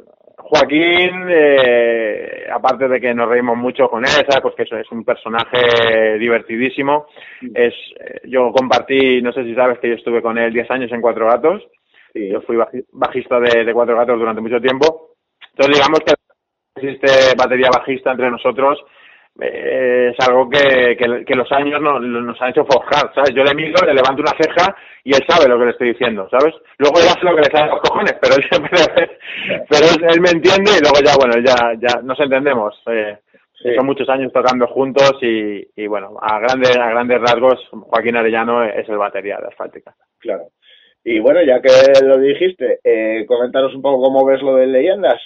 Joaquín, 0.50 1.26
eh, 1.28 2.46
aparte 2.52 2.88
de 2.88 3.00
que 3.00 3.14
nos 3.14 3.28
reímos 3.28 3.56
mucho 3.56 3.88
con 3.88 4.04
él, 4.04 4.10
¿sabes? 4.10 4.40
Pues 4.42 4.54
que 4.56 4.62
es 4.62 4.90
un 4.90 5.04
personaje 5.04 6.18
divertidísimo. 6.18 7.06
Es, 7.54 7.74
eh, 8.00 8.20
yo 8.24 8.50
compartí, 8.52 9.22
no 9.22 9.32
sé 9.32 9.44
si 9.44 9.54
sabes 9.54 9.78
que 9.78 9.88
yo 9.88 9.94
estuve 9.94 10.20
con 10.20 10.38
él 10.38 10.52
10 10.52 10.70
años 10.70 10.92
en 10.92 11.00
Cuatro 11.00 11.26
Gatos. 11.26 11.62
Y 12.14 12.30
yo 12.30 12.40
fui 12.40 12.56
bajista 12.92 13.38
de, 13.38 13.72
Cuatro 13.72 13.96
Gatos 13.96 14.18
durante 14.18 14.40
mucho 14.40 14.60
tiempo. 14.60 15.14
Entonces, 15.52 15.76
digamos 15.76 16.00
que 16.00 16.14
existe 16.80 17.34
batería 17.36 17.68
bajista 17.70 18.12
entre 18.12 18.30
nosotros 18.30 18.78
eh, 19.40 20.12
es 20.12 20.28
algo 20.28 20.50
que, 20.50 20.96
que, 20.96 21.34
los 21.34 21.50
años 21.52 21.80
no, 21.80 21.98
nos 21.98 22.40
han 22.42 22.50
hecho 22.50 22.66
forjar, 22.66 23.12
¿sabes? 23.14 23.32
Yo 23.34 23.42
le 23.42 23.54
miro, 23.54 23.86
le 23.86 23.94
levanto 23.94 24.22
una 24.22 24.36
ceja 24.36 24.74
y 25.04 25.14
él 25.14 25.24
sabe 25.26 25.48
lo 25.48 25.58
que 25.58 25.66
le 25.66 25.70
estoy 25.70 25.88
diciendo, 25.92 26.28
¿sabes? 26.30 26.54
Luego 26.78 26.98
él 26.98 27.08
hace 27.08 27.24
lo 27.24 27.34
que 27.34 27.42
le 27.42 27.50
sale 27.50 27.70
a 27.70 27.74
los 27.74 27.80
cojones, 27.80 28.14
pero 28.20 28.34
él, 28.34 28.44
pero 29.68 29.86
él, 30.12 30.20
me 30.20 30.30
entiende 30.30 30.72
y 30.76 30.82
luego 30.82 30.98
ya, 31.02 31.14
bueno, 31.16 31.34
ya, 31.42 31.72
ya 31.78 32.02
nos 32.02 32.20
entendemos. 32.20 32.82
Eh, 32.86 33.16
Son 33.76 33.86
muchos 33.86 34.08
años 34.08 34.32
tocando 34.32 34.66
juntos 34.66 35.16
y, 35.22 35.64
y, 35.74 35.86
bueno, 35.86 36.18
a 36.20 36.38
grandes, 36.40 36.76
a 36.76 36.90
grandes 36.90 37.20
rasgos, 37.20 37.66
Joaquín 37.70 38.16
Arellano 38.16 38.64
es 38.64 38.88
el 38.88 38.98
batería 38.98 39.38
de 39.38 39.48
Asfáltica. 39.48 39.94
Claro. 40.18 40.48
Y 41.02 41.18
bueno, 41.18 41.40
ya 41.42 41.62
que 41.62 41.70
lo 42.04 42.18
dijiste, 42.18 42.80
eh, 42.84 43.24
comentaros 43.26 43.74
un 43.74 43.80
poco 43.80 44.02
cómo 44.02 44.26
ves 44.26 44.42
lo 44.42 44.56
de 44.56 44.66
leyendas. 44.66 45.18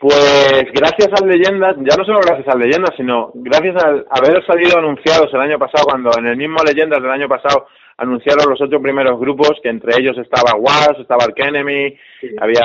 Pues 0.00 0.64
gracias 0.72 1.10
a 1.12 1.26
Leyendas, 1.26 1.76
ya 1.80 1.94
no 1.94 2.04
solo 2.06 2.20
gracias 2.24 2.48
a 2.48 2.56
Leyendas, 2.56 2.94
sino 2.96 3.32
gracias 3.34 3.84
al 3.84 4.06
haber 4.08 4.42
salido 4.46 4.78
anunciados 4.78 5.28
el 5.34 5.40
año 5.42 5.58
pasado, 5.58 5.84
cuando 5.90 6.10
en 6.18 6.26
el 6.26 6.38
mismo 6.38 6.56
Leyendas 6.64 7.02
del 7.02 7.10
año 7.10 7.28
pasado 7.28 7.66
anunciaron 7.98 8.48
los 8.48 8.58
ocho 8.62 8.80
primeros 8.80 9.20
grupos, 9.20 9.60
que 9.62 9.68
entre 9.68 10.00
ellos 10.00 10.16
estaba 10.16 10.58
Was, 10.58 10.98
estaba 10.98 11.24
Arkenemy, 11.24 11.94
había 12.40 12.64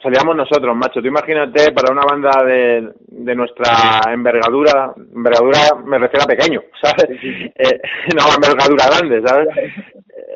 salíamos 0.00 0.36
nosotros, 0.36 0.76
macho. 0.76 1.00
Tú 1.00 1.08
imagínate 1.08 1.72
para 1.72 1.92
una 1.92 2.04
banda 2.04 2.30
de, 2.44 2.92
de 3.08 3.34
nuestra 3.34 4.00
envergadura, 4.12 4.94
envergadura 4.96 5.58
me 5.84 5.98
refiero 5.98 6.24
a 6.24 6.28
pequeño, 6.28 6.62
¿sabes? 6.80 7.10
Eh, 7.10 7.80
no, 8.14 8.32
envergadura 8.34 8.86
grande, 8.86 9.22
¿sabes? 9.26 9.48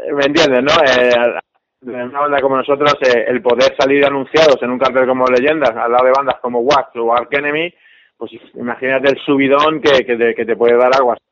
Eh, 0.06 0.12
¿Me 0.12 0.24
entiendes, 0.26 0.62
no? 0.62 0.72
Eh, 0.82 1.40
una 1.84 2.20
banda 2.20 2.40
como 2.40 2.56
nosotros, 2.56 2.94
eh, 3.02 3.24
el 3.28 3.42
poder 3.42 3.74
salir 3.78 4.04
anunciados 4.04 4.56
en 4.62 4.70
un 4.70 4.78
cartel 4.78 5.06
como 5.06 5.26
Leyendas, 5.26 5.70
al 5.70 5.92
lado 5.92 6.06
de 6.06 6.12
bandas 6.16 6.36
como 6.40 6.60
Wax 6.60 6.96
o 6.96 7.12
Ark 7.12 7.28
Enemy, 7.30 7.72
pues 8.16 8.32
imagínate 8.54 9.10
el 9.10 9.18
subidón 9.18 9.80
que, 9.80 10.04
que, 10.04 10.16
te, 10.16 10.34
que 10.34 10.44
te 10.44 10.56
puede 10.56 10.76
dar 10.76 10.90
algo 10.94 11.12
así. 11.12 11.22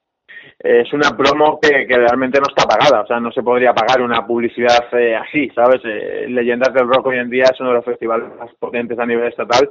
Es 0.59 0.93
una 0.93 1.17
promo 1.17 1.59
que, 1.61 1.87
que 1.87 1.97
realmente 1.97 2.39
no 2.39 2.47
está 2.49 2.69
pagada, 2.69 3.03
o 3.03 3.07
sea, 3.07 3.19
no 3.19 3.33
se 3.33 3.43
podría 3.43 3.73
pagar 3.73 4.01
una 4.01 4.27
publicidad 4.27 4.87
eh, 4.93 5.17
así, 5.17 5.49
¿sabes? 5.55 5.81
Eh, 5.85 6.27
Leyendas 6.29 6.73
del 6.73 6.87
Rock 6.87 7.07
hoy 7.07 7.19
en 7.19 7.31
día 7.31 7.45
es 7.53 7.59
uno 7.61 7.71
de 7.71 7.77
los 7.77 7.85
festivales 7.85 8.29
más 8.39 8.53
potentes 8.59 8.99
a 8.99 9.07
nivel 9.07 9.29
estatal 9.29 9.71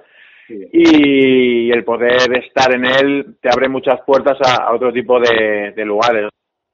y 0.50 1.72
el 1.72 1.84
poder 1.86 2.38
estar 2.38 2.74
en 2.74 2.86
él 2.86 3.38
te 3.42 3.50
abre 3.50 3.70
muchas 3.70 4.02
puertas 4.02 4.38
a, 4.42 4.66
a 4.66 4.74
otro 4.74 4.92
tipo 4.92 5.20
de, 5.20 5.72
de 5.74 5.86
lugares. 5.86 6.30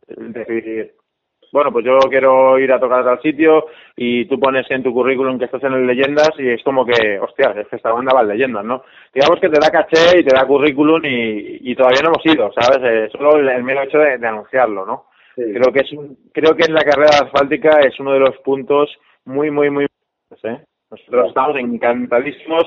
Es 0.08 0.34
decir, 0.34 0.94
bueno, 1.52 1.72
pues 1.72 1.86
yo 1.86 1.98
quiero 2.10 2.60
ir 2.60 2.72
a 2.72 2.80
tocar 2.80 3.02
a 3.02 3.06
tal 3.06 3.22
sitio 3.22 3.68
y 3.96 4.26
tú 4.26 4.40
pones 4.40 4.70
en 4.70 4.84
tu 4.84 4.94
currículum 4.94 5.40
que 5.40 5.46
estás 5.46 5.64
en 5.64 5.74
el 5.74 5.88
Leyendas 5.88 6.32
y 6.38 6.50
es 6.50 6.64
como 6.64 6.86
que, 6.86 7.20
hostia, 7.20 7.54
es 7.58 7.68
que 7.68 7.78
esta 7.78 7.92
banda 7.92 8.14
va 8.14 8.22
en 8.22 8.30
Leyendas, 8.30 8.66
¿no? 8.66 8.84
Digamos 9.14 9.40
que 9.40 9.50
te 9.50 9.60
da 9.60 9.70
caché 9.70 10.20
y 10.20 10.24
te 10.24 10.36
da 10.36 10.46
currículum 10.46 11.04
y, 11.06 11.72
y 11.72 11.76
todavía 11.76 12.02
no 12.04 12.10
hemos 12.10 12.26
ido, 12.26 12.52
¿sabes? 12.54 12.80
Eh, 12.84 13.10
solo 13.12 13.38
el, 13.38 13.48
el, 13.50 13.64
mero 13.64 13.84
hecho 13.84 13.98
de, 13.98 14.18
de 14.18 14.28
anunciarlo, 14.28 14.86
¿no? 14.86 15.06
Sí. 15.36 15.44
Creo 15.54 15.72
que 15.72 15.82
es 15.82 15.92
un, 15.94 16.18
creo 16.34 16.56
que 16.56 16.66
en 16.66 16.74
la 16.74 16.84
carrera 16.84 17.20
asfáltica 17.24 17.80
es 17.80 18.00
uno 18.00 18.14
de 18.14 18.20
los 18.20 18.38
puntos 18.40 18.90
muy, 19.26 19.52
muy, 19.52 19.70
muy 19.70 19.86
¿eh? 20.44 20.60
Nosotros 20.90 21.28
estamos 21.28 21.58
encantadísimos 21.58 22.64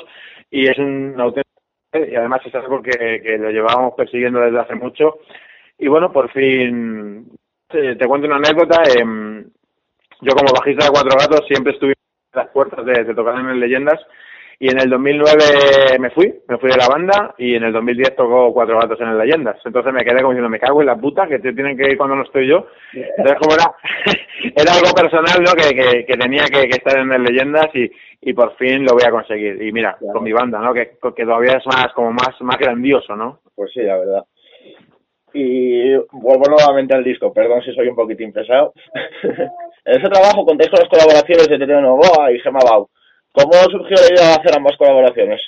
y 0.50 0.68
es 0.68 0.78
un 0.78 1.14
auténtico 1.18 1.50
y 1.92 2.14
además 2.14 2.40
es 2.44 2.54
algo 2.54 2.80
que, 2.82 3.20
que 3.22 3.38
lo 3.38 3.50
llevábamos 3.50 3.94
persiguiendo 3.94 4.40
desde 4.40 4.60
hace 4.60 4.75
mucho 4.75 5.18
y 5.78 5.88
bueno, 5.88 6.12
por 6.12 6.30
fin 6.30 7.26
te, 7.71 7.97
te 7.97 8.07
cuento 8.07 8.27
una 8.27 8.37
anécdota. 8.37 8.83
Eh, 8.83 9.45
yo 10.23 10.35
como 10.35 10.53
bajista 10.53 10.85
de 10.85 10.91
Cuatro 10.91 11.19
Gatos 11.19 11.47
siempre 11.49 11.73
estuve 11.73 11.93
en 11.93 12.41
las 12.41 12.49
puertas 12.49 12.85
de, 12.85 13.05
de 13.05 13.15
tocar 13.15 13.37
en 13.37 13.59
Leyendas 13.59 14.00
y 14.62 14.71
en 14.71 14.79
el 14.79 14.91
2009 14.91 15.99
me 15.99 16.11
fui, 16.11 16.35
me 16.47 16.59
fui 16.59 16.71
de 16.71 16.77
la 16.77 16.87
banda 16.87 17.35
y 17.39 17.55
en 17.55 17.65
el 17.65 17.73
2010 17.73 18.15
tocó 18.15 18.53
Cuatro 18.53 18.79
Gatos 18.79 19.00
en 19.00 19.09
el 19.09 19.17
Leyendas. 19.17 19.57
Entonces 19.65 19.91
me 19.91 20.05
quedé 20.05 20.21
como 20.21 20.33
diciendo, 20.33 20.50
me 20.50 20.61
cago 20.61 20.83
en 20.83 20.87
la 20.87 20.97
puta, 20.97 21.27
que 21.27 21.39
te 21.39 21.55
tienen 21.55 21.79
que 21.79 21.91
ir 21.91 21.97
cuando 21.97 22.15
no 22.15 22.25
estoy 22.25 22.47
yo. 22.47 22.67
Entonces 22.93 23.39
como 23.41 23.55
era, 23.55 23.73
era 24.55 24.73
algo 24.75 24.93
personal, 24.95 25.43
¿no? 25.43 25.53
Que, 25.55 25.75
que, 25.75 26.05
que 26.05 26.17
tenía 26.19 26.45
que, 26.45 26.69
que, 26.69 26.77
estar 26.77 26.99
en 26.99 27.11
el 27.11 27.23
Leyendas 27.23 27.69
y, 27.73 27.91
y 28.21 28.35
por 28.35 28.55
fin 28.57 28.85
lo 28.85 28.93
voy 28.93 29.05
a 29.07 29.11
conseguir. 29.11 29.62
Y 29.62 29.73
mira, 29.73 29.97
claro. 29.99 30.12
con 30.12 30.25
mi 30.25 30.33
banda, 30.33 30.59
¿no? 30.59 30.75
Que, 30.75 30.99
que 31.17 31.25
todavía 31.25 31.57
es 31.57 31.67
más, 31.67 31.91
como 31.95 32.12
más, 32.12 32.39
más 32.41 32.59
grandioso, 32.59 33.17
¿no? 33.17 33.41
Pues 33.55 33.73
sí, 33.73 33.81
la 33.81 33.97
verdad. 33.97 34.25
Y 35.32 35.94
vuelvo 36.12 36.44
nuevamente 36.49 36.94
al 36.94 37.04
disco, 37.04 37.32
perdón 37.32 37.62
si 37.62 37.72
soy 37.72 37.88
un 37.88 37.96
poquitín 37.96 38.32
pesado. 38.32 38.72
en 39.22 40.00
ese 40.00 40.08
trabajo 40.08 40.44
contáis 40.44 40.70
con 40.70 40.80
las 40.80 40.88
colaboraciones 40.88 41.49
de 41.49 41.58
Tete 41.58 41.80
Novoa 41.80 42.32
y 42.32 42.40
Gemma 42.40 42.60
Bau. 42.64 42.88
¿Cómo 43.32 43.52
surgió 43.70 43.96
la 43.96 44.14
idea 44.14 44.28
de 44.28 44.40
hacer 44.40 44.56
ambas 44.56 44.76
colaboraciones? 44.76 45.40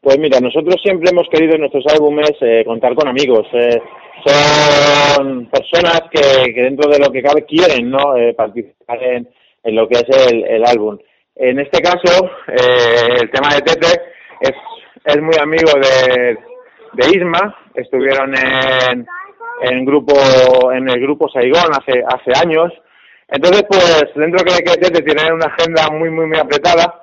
Pues 0.00 0.18
mira, 0.18 0.38
nosotros 0.40 0.76
siempre 0.82 1.10
hemos 1.10 1.28
querido 1.28 1.54
en 1.54 1.60
nuestros 1.60 1.84
álbumes 1.88 2.30
eh, 2.40 2.62
contar 2.64 2.94
con 2.94 3.08
amigos. 3.08 3.46
Eh, 3.52 3.80
son 4.24 5.46
personas 5.46 6.02
que, 6.10 6.52
que, 6.52 6.62
dentro 6.62 6.90
de 6.90 6.98
lo 6.98 7.10
que 7.10 7.22
cabe 7.22 7.44
quieren 7.44 7.90
¿no? 7.90 8.16
Eh, 8.16 8.34
participar 8.34 9.02
en, 9.02 9.28
en, 9.64 9.74
lo 9.74 9.88
que 9.88 9.98
es 9.98 10.32
el, 10.32 10.44
el 10.44 10.64
álbum. 10.64 10.98
En 11.34 11.58
este 11.60 11.80
caso, 11.80 12.24
eh, 12.48 13.18
el 13.20 13.30
tema 13.30 13.54
de 13.54 13.62
Tete 13.62 14.00
es, 14.40 14.52
es 15.04 15.22
muy 15.22 15.36
amigo 15.40 15.70
de, 15.80 16.36
de 16.98 17.16
Isma, 17.16 17.56
estuvieron 17.74 18.34
en, 18.36 19.06
en 19.62 19.84
grupo 19.84 20.14
en 20.72 20.88
el 20.88 21.00
grupo 21.00 21.28
Saigón 21.28 21.70
hace 21.70 22.02
hace 22.06 22.32
años. 22.44 22.72
Entonces, 23.28 23.64
pues 23.68 24.10
dentro 24.16 24.42
de 24.42 24.62
que 24.62 24.80
Tete 24.80 25.02
tiene 25.02 25.32
una 25.32 25.46
agenda 25.46 25.88
muy 25.92 26.10
muy 26.10 26.26
muy 26.26 26.38
apretada, 26.38 27.02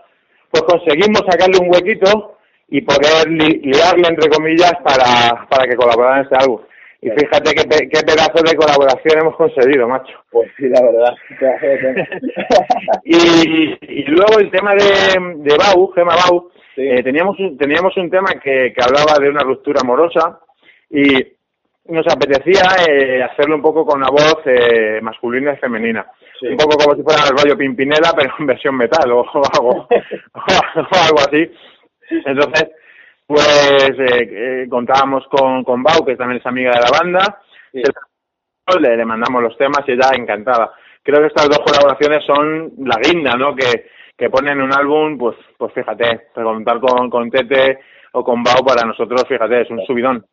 pues 0.51 0.63
conseguimos 0.63 1.21
sacarle 1.29 1.59
un 1.59 1.73
huequito 1.73 2.37
y 2.67 2.81
poder 2.81 3.29
li 3.29 3.61
liarle 3.63 4.07
entre 4.09 4.29
comillas 4.29 4.73
para 4.83 5.47
para 5.47 5.65
que 5.65 5.77
colaborara 5.77 6.17
en 6.17 6.23
este 6.23 6.35
álbum. 6.35 6.61
Y 7.05 7.09
fíjate 7.11 7.53
qué, 7.53 7.87
qué 7.87 8.01
pedazo 8.01 8.41
de 8.43 8.55
colaboración 8.55 9.19
hemos 9.21 9.35
conseguido, 9.35 9.87
macho. 9.87 10.11
Pues 10.31 10.49
sí, 10.57 10.67
la 10.67 10.81
verdad. 10.81 11.13
y, 13.03 13.77
y 13.79 14.03
luego 14.05 14.39
el 14.39 14.49
tema 14.49 14.71
de, 14.73 15.43
de 15.43 15.55
Bau, 15.55 15.91
Gema 15.93 16.15
Bau, 16.15 16.49
sí. 16.73 16.81
eh, 16.81 17.03
teníamos, 17.03 17.39
un, 17.39 17.59
teníamos 17.59 17.95
un 17.97 18.09
tema 18.09 18.29
que, 18.43 18.73
que 18.73 18.83
hablaba 18.83 19.19
de 19.21 19.29
una 19.29 19.41
ruptura 19.41 19.81
amorosa 19.83 20.39
y 20.89 21.03
nos 21.93 22.07
apetecía 22.07 22.63
eh, 22.89 23.21
hacerlo 23.21 23.57
un 23.57 23.61
poco 23.61 23.85
con 23.85 23.99
una 23.99 24.09
voz 24.09 24.41
eh, 24.45 24.99
masculina 25.03 25.53
y 25.53 25.57
femenina. 25.57 26.07
Sí. 26.39 26.47
Un 26.47 26.57
poco 26.57 26.75
como 26.75 26.95
si 26.95 27.03
fuera 27.03 27.21
el 27.29 27.37
rollo 27.37 27.55
Pimpinela, 27.55 28.13
pero 28.17 28.33
en 28.39 28.47
versión 28.47 28.75
metal 28.77 29.11
o, 29.11 29.19
o 29.21 29.41
algo, 29.53 29.87
o 30.33 30.95
algo 31.05 31.19
así. 31.19 31.51
Entonces, 32.25 32.71
pues 33.27 33.99
eh, 33.99 34.63
eh, 34.63 34.67
contábamos 34.69 35.25
con, 35.27 35.63
con 35.63 35.81
Bau, 35.81 36.05
que 36.05 36.15
también 36.15 36.39
es 36.39 36.45
amiga 36.45 36.71
de 36.71 36.81
la 36.81 36.97
banda, 36.99 37.41
sí. 37.71 37.81
le, 38.79 38.97
le 38.97 39.05
mandamos 39.05 39.41
los 39.41 39.57
temas 39.57 39.81
y 39.87 39.93
ella 39.93 40.11
encantada. 40.15 40.71
Creo 41.01 41.21
que 41.21 41.27
estas 41.27 41.49
dos 41.49 41.59
colaboraciones 41.59 42.23
son 42.25 42.73
la 42.85 42.97
guinda, 43.01 43.35
¿no? 43.35 43.55
Que, 43.55 43.87
que 44.17 44.29
ponen 44.29 44.61
un 44.61 44.73
álbum, 44.73 45.17
pues, 45.17 45.35
pues 45.57 45.73
fíjate, 45.73 46.29
contar 46.33 46.79
con, 46.79 47.09
con 47.09 47.29
Tete 47.29 47.79
o 48.13 48.23
con 48.23 48.43
Bau 48.43 48.65
para 48.65 48.87
nosotros, 48.87 49.23
fíjate, 49.27 49.61
es 49.61 49.69
un 49.69 49.85
subidón. 49.85 50.25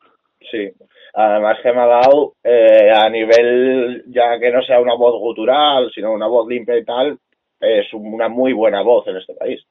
Sí, 0.51 0.71
además 1.15 1.59
Gemma 1.63 1.87
Bau, 1.87 2.35
eh, 2.43 2.91
a 2.95 3.09
nivel, 3.09 4.05
ya 4.07 4.39
que 4.39 4.51
no 4.51 4.63
sea 4.63 4.81
una 4.81 4.95
voz 4.95 5.19
gutural, 5.19 5.91
sino 5.95 6.13
una 6.13 6.27
voz 6.27 6.49
limpia 6.49 6.77
y 6.77 6.85
tal, 6.85 7.19
es 7.61 7.87
una 7.93 8.29
muy 8.29 8.53
buena 8.53 8.83
voz 8.83 9.07
en 9.09 9.17
este 9.17 9.35
país. 9.35 9.63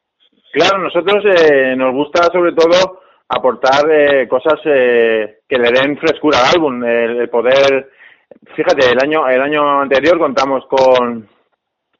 Claro, 0.51 0.79
nosotros 0.79 1.23
eh, 1.25 1.75
nos 1.75 1.93
gusta 1.93 2.23
sobre 2.25 2.53
todo 2.53 3.01
aportar 3.31 3.89
eh, 3.89 4.27
cosas 4.27 4.59
eh, 4.65 5.39
que 5.47 5.57
le 5.57 5.71
den 5.71 5.97
frescura 5.97 6.39
al 6.39 6.55
álbum, 6.55 6.83
el, 6.83 7.21
el, 7.21 7.29
poder, 7.29 7.89
fíjate, 8.55 8.91
el 8.91 8.99
año 9.01 9.27
el 9.27 9.41
año 9.41 9.81
anterior 9.81 10.17
contamos 10.19 10.65
con, 10.67 11.27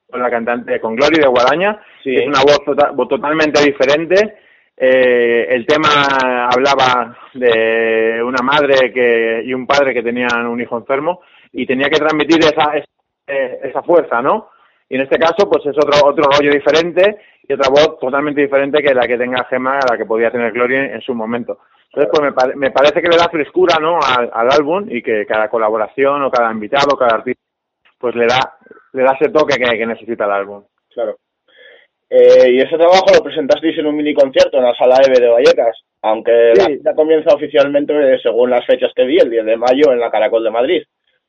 con 0.10 0.22
la 0.22 0.30
cantante, 0.30 0.80
con 0.80 0.96
Glory 0.96 1.20
de 1.20 1.28
Guadaña, 1.28 1.82
sí. 2.04 2.14
es 2.16 2.28
una 2.28 2.42
voz 2.42 2.64
tota 2.66 2.94
totalmente 3.08 3.64
diferente, 3.64 4.38
eh, 4.78 5.48
el 5.50 5.66
tema 5.66 6.48
hablaba 6.50 7.18
de 7.34 8.22
una 8.24 8.42
madre 8.44 8.92
que 8.92 9.42
y 9.46 9.54
un 9.54 9.68
padre 9.68 9.94
que 9.94 10.04
tenían 10.04 10.48
un 10.48 10.60
hijo 10.60 10.78
enfermo 10.78 11.22
y 11.52 11.66
tenía 11.66 11.90
que 11.90 12.00
transmitir 12.00 12.40
esa, 12.40 12.74
esa, 12.76 13.68
esa 13.68 13.84
fuerza, 13.84 14.22
¿no? 14.22 14.50
Y 14.92 14.96
en 14.96 15.04
este 15.04 15.18
caso, 15.18 15.50
pues 15.50 15.66
es 15.66 15.78
otro, 15.78 16.06
otro 16.06 16.26
rollo 16.26 16.52
diferente 16.52 17.18
y 17.48 17.54
otra 17.54 17.70
voz 17.70 17.98
totalmente 17.98 18.42
diferente 18.42 18.84
que 18.84 18.94
la 18.94 19.08
que 19.08 19.18
tenga 19.18 19.46
Gemma, 19.46 19.80
la 19.90 19.98
que 19.98 20.06
podía 20.06 20.30
tener 20.30 20.52
Gloria 20.52 20.84
en, 20.84 20.96
en 20.96 21.02
su 21.02 21.16
momento. 21.16 21.60
Entonces, 21.94 22.12
pues 22.12 22.22
me, 22.22 22.34
pare, 22.34 22.56
me, 22.58 22.72
parece 22.72 23.02
que 23.02 23.08
le 23.08 23.16
da 23.16 23.30
frescura, 23.30 23.78
¿no? 23.80 24.00
Al, 24.02 24.30
al, 24.34 24.52
álbum 24.52 24.88
y 24.90 25.02
que 25.02 25.26
cada 25.26 25.48
colaboración 25.48 26.24
o 26.24 26.30
cada 26.30 26.52
invitado, 26.52 26.98
cada 26.98 27.16
artista, 27.16 27.42
pues 27.98 28.16
le 28.16 28.28
da, 28.28 28.58
le 28.92 29.04
da 29.04 29.16
ese 29.18 29.32
toque 29.32 29.56
que, 29.56 29.78
que 29.78 29.86
necesita 29.86 30.26
el 30.26 30.32
álbum. 30.32 30.66
Claro. 30.94 31.16
Eh, 32.10 32.52
y 32.52 32.60
ese 32.60 32.76
trabajo 32.76 33.06
lo 33.16 33.24
presentasteis 33.24 33.78
en 33.78 33.86
un 33.86 33.96
mini 33.96 34.14
concierto 34.14 34.58
en 34.58 34.64
la 34.66 34.76
sala 34.76 34.98
EVE 35.08 35.22
de 35.22 35.32
Vallecas, 35.32 35.86
aunque 36.02 36.52
sí. 36.56 36.82
la 36.84 36.94
comienza 36.96 37.34
oficialmente 37.34 37.94
eh, 37.94 38.20
según 38.22 38.50
las 38.50 38.66
fechas 38.66 38.92
que 38.94 39.06
vi, 39.06 39.20
el 39.20 39.30
10 39.30 39.46
de 39.46 39.56
mayo 39.56 39.94
en 39.94 40.02
la 40.02 40.12
Caracol 40.12 40.44
de 40.44 40.52
Madrid. 40.52 40.84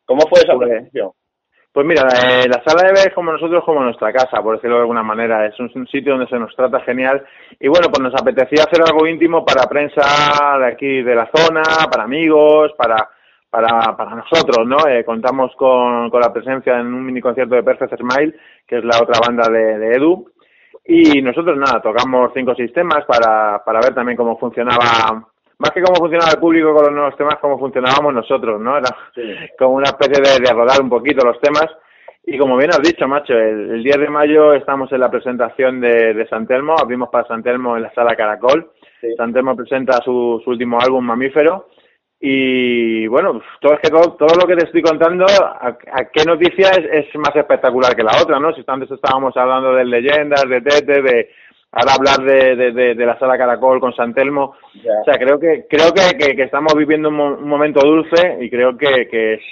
¿Cómo 0.05 0.23
fue 0.23 0.41
esa 0.41 0.55
pues, 0.55 0.69
presentación? 0.69 1.13
Pues 1.73 1.87
mira, 1.87 2.03
eh, 2.03 2.47
la 2.49 2.63
sala 2.63 2.87
de 2.87 2.93
B 2.93 3.01
es 3.01 3.15
como 3.15 3.33
nosotros, 3.33 3.65
como 3.65 3.83
nuestra 3.83 4.13
casa, 4.13 4.43
por 4.43 4.57
decirlo 4.57 4.77
de 4.77 4.83
alguna 4.83 5.03
manera. 5.03 5.47
Es 5.47 5.59
un, 5.59 5.71
un, 5.75 5.87
sitio 5.87 6.13
donde 6.13 6.29
se 6.29 6.39
nos 6.39 6.55
trata 6.55 6.81
genial. 6.81 7.25
Y 7.59 7.69
bueno, 7.69 7.89
pues 7.89 8.03
nos 8.03 8.15
apetecía 8.15 8.65
hacer 8.65 8.83
algo 8.87 9.07
íntimo 9.07 9.45
para 9.45 9.69
prensa 9.69 10.03
de 10.59 10.67
aquí, 10.67 11.03
de 11.03 11.15
la 11.15 11.31
zona, 11.35 11.63
para 11.91 12.05
amigos, 12.05 12.73
para 12.77 13.09
para, 13.53 13.95
para 13.95 14.15
nosotros, 14.15 14.67
¿no? 14.67 14.89
Eh, 14.89 15.05
contamos 15.05 15.55
con, 15.57 16.09
con 16.09 16.21
la 16.23 16.33
presencia 16.33 16.79
en 16.79 16.87
un 16.87 17.05
mini 17.05 17.21
concierto 17.21 17.55
de 17.55 17.63
Perfect 17.63 17.99
Smile, 17.99 18.35
que 18.67 18.79
es 18.79 18.85
la 18.85 18.97
otra 18.99 19.21
banda 19.21 19.47
de, 19.51 19.79
de 19.79 19.95
Edu. 19.95 20.25
Y 20.87 21.21
nosotros, 21.21 21.59
nada, 21.59 21.83
tocamos 21.83 22.31
cinco 22.35 22.55
sistemas 22.55 23.05
para, 23.05 23.63
para 23.63 23.81
ver 23.81 23.95
también 23.95 24.17
cómo 24.17 24.39
funcionaba 24.39 25.32
más 25.63 25.71
que 25.71 25.81
cómo 25.81 25.97
funcionaba 25.97 26.33
el 26.33 26.41
público 26.41 26.75
con 26.75 26.87
los 26.87 26.93
nuevos 26.93 27.17
temas, 27.17 27.37
cómo 27.41 27.57
funcionábamos 27.57 28.13
nosotros, 28.13 28.61
¿no? 28.61 28.77
Era 28.77 28.89
sí. 29.15 29.23
como 29.57 29.77
una 29.77 29.91
especie 29.91 30.21
de, 30.21 30.45
de, 30.45 30.53
rodar 30.53 30.83
un 30.83 30.91
poquito 30.91 31.25
los 31.25 31.41
temas. 31.41 31.67
Y 32.25 32.37
como 32.37 32.57
bien 32.57 32.71
has 32.71 32.83
dicho, 32.83 33.07
macho, 33.07 33.33
el, 33.35 33.71
el 33.71 33.83
10 33.83 33.99
de 33.99 34.09
mayo 34.09 34.55
estamos 34.55 34.91
en 34.93 34.99
la 34.99 35.11
presentación 35.11 35.81
de, 35.81 36.15
de 36.15 36.29
San 36.29 36.49
Telmo, 36.49 36.75
abrimos 36.77 37.11
para 37.11 37.29
San 37.29 37.45
Telmo 37.45 37.77
en 37.77 37.85
la 37.85 37.95
sala 37.95 38.17
Caracol. 38.17 38.73
Santemo 39.17 39.57
presenta 39.57 39.99
su, 40.05 40.41
su 40.45 40.51
último 40.51 40.81
álbum, 40.81 41.05
Mamífero, 41.05 41.69
y 42.21 43.07
bueno, 43.09 43.41
todo 43.61 43.75
es 43.75 43.81
que 43.81 43.91
todo, 43.91 44.13
todo 44.13 44.37
lo 44.41 44.47
que 44.47 44.55
te 44.55 44.67
estoy 44.67 44.83
contando, 44.83 45.27
a, 45.27 45.77
qué 46.13 46.25
noticia 46.25 46.71
es, 46.71 47.07
es, 47.09 47.17
más 47.17 47.35
espectacular 47.35 47.97
que 47.97 48.05
la 48.05 48.13
otra, 48.23 48.39
¿no? 48.39 48.55
Si 48.55 48.63
antes 48.65 48.91
estábamos 48.93 49.37
hablando 49.37 49.75
de 49.75 49.85
leyendas, 49.85 50.45
de 50.49 50.61
Tete, 50.61 51.03
de 51.03 51.31
ahora 51.73 51.95
hablar 51.95 52.19
de, 52.19 52.57
de, 52.57 52.95
de, 52.95 53.07
la 53.07 53.19
sala 53.19 53.39
Caracol 53.39 53.81
con 53.81 53.95
Santelmo, 53.95 54.55
o 54.75 55.05
sea, 55.05 55.15
creo 55.19 55.41
que 55.41 55.67
creo 55.69 55.93
que, 55.93 56.35
que, 56.35 56.43
estamos 56.43 56.75
viviendo 56.75 57.09
un, 57.09 57.49
momento 57.49 57.81
dulce 57.81 58.39
y 58.41 58.51
creo 58.51 58.77
que, 58.77 59.09
que 59.09 59.35
es, 59.35 59.43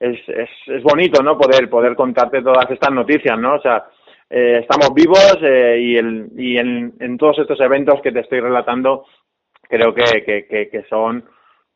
es, 0.00 0.28
es, 0.28 0.48
es, 0.66 0.82
bonito, 0.82 1.22
¿no? 1.22 1.36
Poder 1.36 1.68
poder 1.68 1.96
contarte 1.96 2.42
todas 2.42 2.70
estas 2.70 2.92
noticias, 2.92 3.38
¿no? 3.38 3.56
O 3.56 3.60
sea, 3.60 3.84
eh, 4.30 4.60
estamos 4.62 4.94
vivos 4.94 5.38
eh, 5.42 5.78
y, 5.80 5.96
el, 5.96 6.28
y 6.36 6.58
en, 6.58 6.94
en 7.00 7.18
todos 7.18 7.38
estos 7.40 7.60
eventos 7.60 8.00
que 8.02 8.12
te 8.12 8.20
estoy 8.20 8.40
relatando 8.40 9.04
creo 9.68 9.94
que, 9.94 10.24
que, 10.24 10.68
que 10.70 10.82
son 10.88 11.24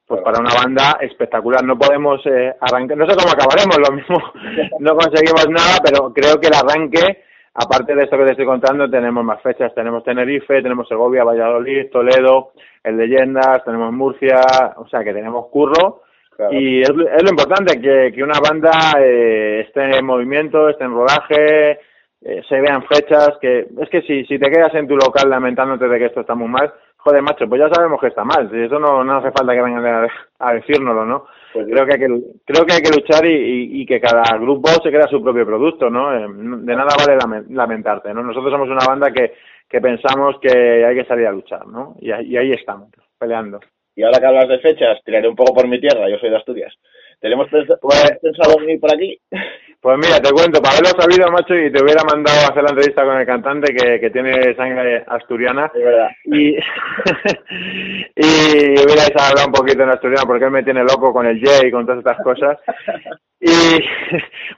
pues 0.06 0.20
para 0.22 0.40
una 0.40 0.54
banda 0.54 0.98
espectacular. 1.00 1.64
No 1.64 1.78
podemos 1.78 2.20
eh, 2.26 2.54
arrancar, 2.60 2.96
no 2.96 3.06
sé 3.06 3.16
cómo 3.16 3.32
acabaremos, 3.32 3.78
lo 3.78 3.96
mismo, 3.96 4.18
no 4.80 4.94
conseguimos 4.94 5.48
nada, 5.48 5.78
pero 5.82 6.12
creo 6.12 6.40
que 6.40 6.48
el 6.48 6.54
arranque, 6.54 7.24
aparte 7.54 7.94
de 7.94 8.04
esto 8.04 8.16
que 8.16 8.24
te 8.24 8.30
estoy 8.32 8.46
contando, 8.46 8.88
tenemos 8.88 9.24
más 9.24 9.40
fechas. 9.42 9.74
Tenemos 9.74 10.04
Tenerife, 10.04 10.62
tenemos 10.62 10.88
Segovia, 10.88 11.24
Valladolid, 11.24 11.90
Toledo, 11.90 12.52
el 12.82 12.96
Leyendas, 12.96 13.64
tenemos 13.64 13.92
Murcia, 13.92 14.40
o 14.76 14.86
sea 14.88 15.04
que 15.04 15.12
tenemos 15.12 15.48
curro. 15.48 16.02
Y 16.50 16.80
es, 16.80 16.88
es, 16.88 17.22
lo 17.22 17.30
importante, 17.30 17.80
que, 17.80 18.10
que 18.12 18.22
una 18.22 18.40
banda 18.40 18.70
eh, 18.98 19.64
esté 19.66 19.98
en 19.98 20.04
movimiento, 20.04 20.68
esté 20.68 20.84
en 20.84 20.92
rodaje, 20.92 21.78
eh, 22.24 22.42
se 22.48 22.60
vean 22.60 22.84
fechas, 22.84 23.36
que 23.40 23.66
es 23.80 23.88
que 23.90 24.02
si, 24.02 24.24
si 24.24 24.38
te 24.38 24.50
quedas 24.50 24.74
en 24.74 24.88
tu 24.88 24.96
local 24.96 25.28
lamentándote 25.28 25.86
de 25.86 25.98
que 25.98 26.06
esto 26.06 26.20
está 26.20 26.34
muy 26.34 26.48
mal, 26.48 26.72
joder, 27.04 27.22
macho, 27.22 27.48
pues 27.48 27.60
ya 27.60 27.68
sabemos 27.68 28.00
que 28.00 28.08
está 28.08 28.24
mal. 28.24 28.48
Eso 28.54 28.78
no, 28.78 29.02
no 29.02 29.16
hace 29.16 29.32
falta 29.32 29.52
que 29.52 29.62
vengan 29.62 29.84
a, 29.84 30.08
a 30.38 30.54
decírnoslo, 30.54 31.04
¿no? 31.04 31.26
Pues 31.52 31.66
creo 31.66 31.84
que 31.84 31.92
hay 31.94 31.98
que 31.98 32.06
creo 32.46 32.64
que 32.64 32.72
hay 32.74 32.82
que 32.82 32.96
luchar 32.96 33.26
y, 33.26 33.82
y, 33.82 33.86
que 33.86 34.00
cada 34.00 34.22
grupo 34.38 34.68
se 34.82 34.90
crea 34.90 35.06
su 35.08 35.22
propio 35.22 35.44
producto, 35.44 35.90
¿no? 35.90 36.14
Eh, 36.14 36.26
de 36.28 36.76
nada 36.76 36.94
vale 36.96 37.18
lamentarte, 37.50 38.14
¿no? 38.14 38.22
Nosotros 38.22 38.52
somos 38.52 38.68
una 38.68 38.86
banda 38.86 39.12
que, 39.12 39.34
que 39.68 39.80
pensamos 39.80 40.36
que 40.40 40.84
hay 40.84 40.96
que 40.96 41.04
salir 41.04 41.26
a 41.26 41.32
luchar, 41.32 41.66
¿no? 41.66 41.96
Y, 42.00 42.08
y 42.08 42.36
ahí 42.36 42.52
estamos, 42.52 42.88
peleando. 43.18 43.60
Y 43.94 44.02
ahora 44.02 44.18
que 44.18 44.26
hablas 44.26 44.48
de 44.48 44.60
fechas, 44.60 44.98
tiraré 45.04 45.28
un 45.28 45.36
poco 45.36 45.52
por 45.52 45.68
mi 45.68 45.78
tierra, 45.78 46.08
yo 46.08 46.16
soy 46.18 46.30
de 46.30 46.36
Asturias. 46.36 46.74
¿Tenemos 47.20 47.48
pensado, 47.50 47.78
pues, 47.82 48.18
pensado 48.22 48.58
venir 48.58 48.80
por 48.80 48.92
aquí? 48.92 49.20
Pues 49.82 49.98
mira, 49.98 50.20
te 50.20 50.30
cuento, 50.30 50.62
para 50.62 50.76
haberlo 50.76 50.94
sabido, 50.96 51.28
macho, 51.32 51.56
y 51.56 51.72
te 51.72 51.82
hubiera 51.82 52.04
mandado 52.04 52.38
a 52.38 52.50
hacer 52.50 52.62
la 52.62 52.70
entrevista 52.70 53.04
con 53.04 53.18
el 53.18 53.26
cantante 53.26 53.74
que, 53.74 53.98
que 53.98 54.10
tiene 54.10 54.54
sangre 54.54 55.02
asturiana. 55.08 55.72
Es 55.74 55.84
verdad. 55.84 56.08
Y, 56.22 56.54
y 58.14 58.78
hubierais 58.78 59.10
hablado 59.18 59.48
un 59.48 59.52
poquito 59.52 59.82
en 59.82 59.90
asturiano, 59.90 60.22
porque 60.24 60.44
él 60.44 60.52
me 60.52 60.62
tiene 60.62 60.84
loco 60.84 61.12
con 61.12 61.26
el 61.26 61.44
J 61.44 61.66
y 61.66 61.72
con 61.72 61.84
todas 61.84 61.98
estas 61.98 62.18
cosas. 62.22 62.58
Y 63.44 63.48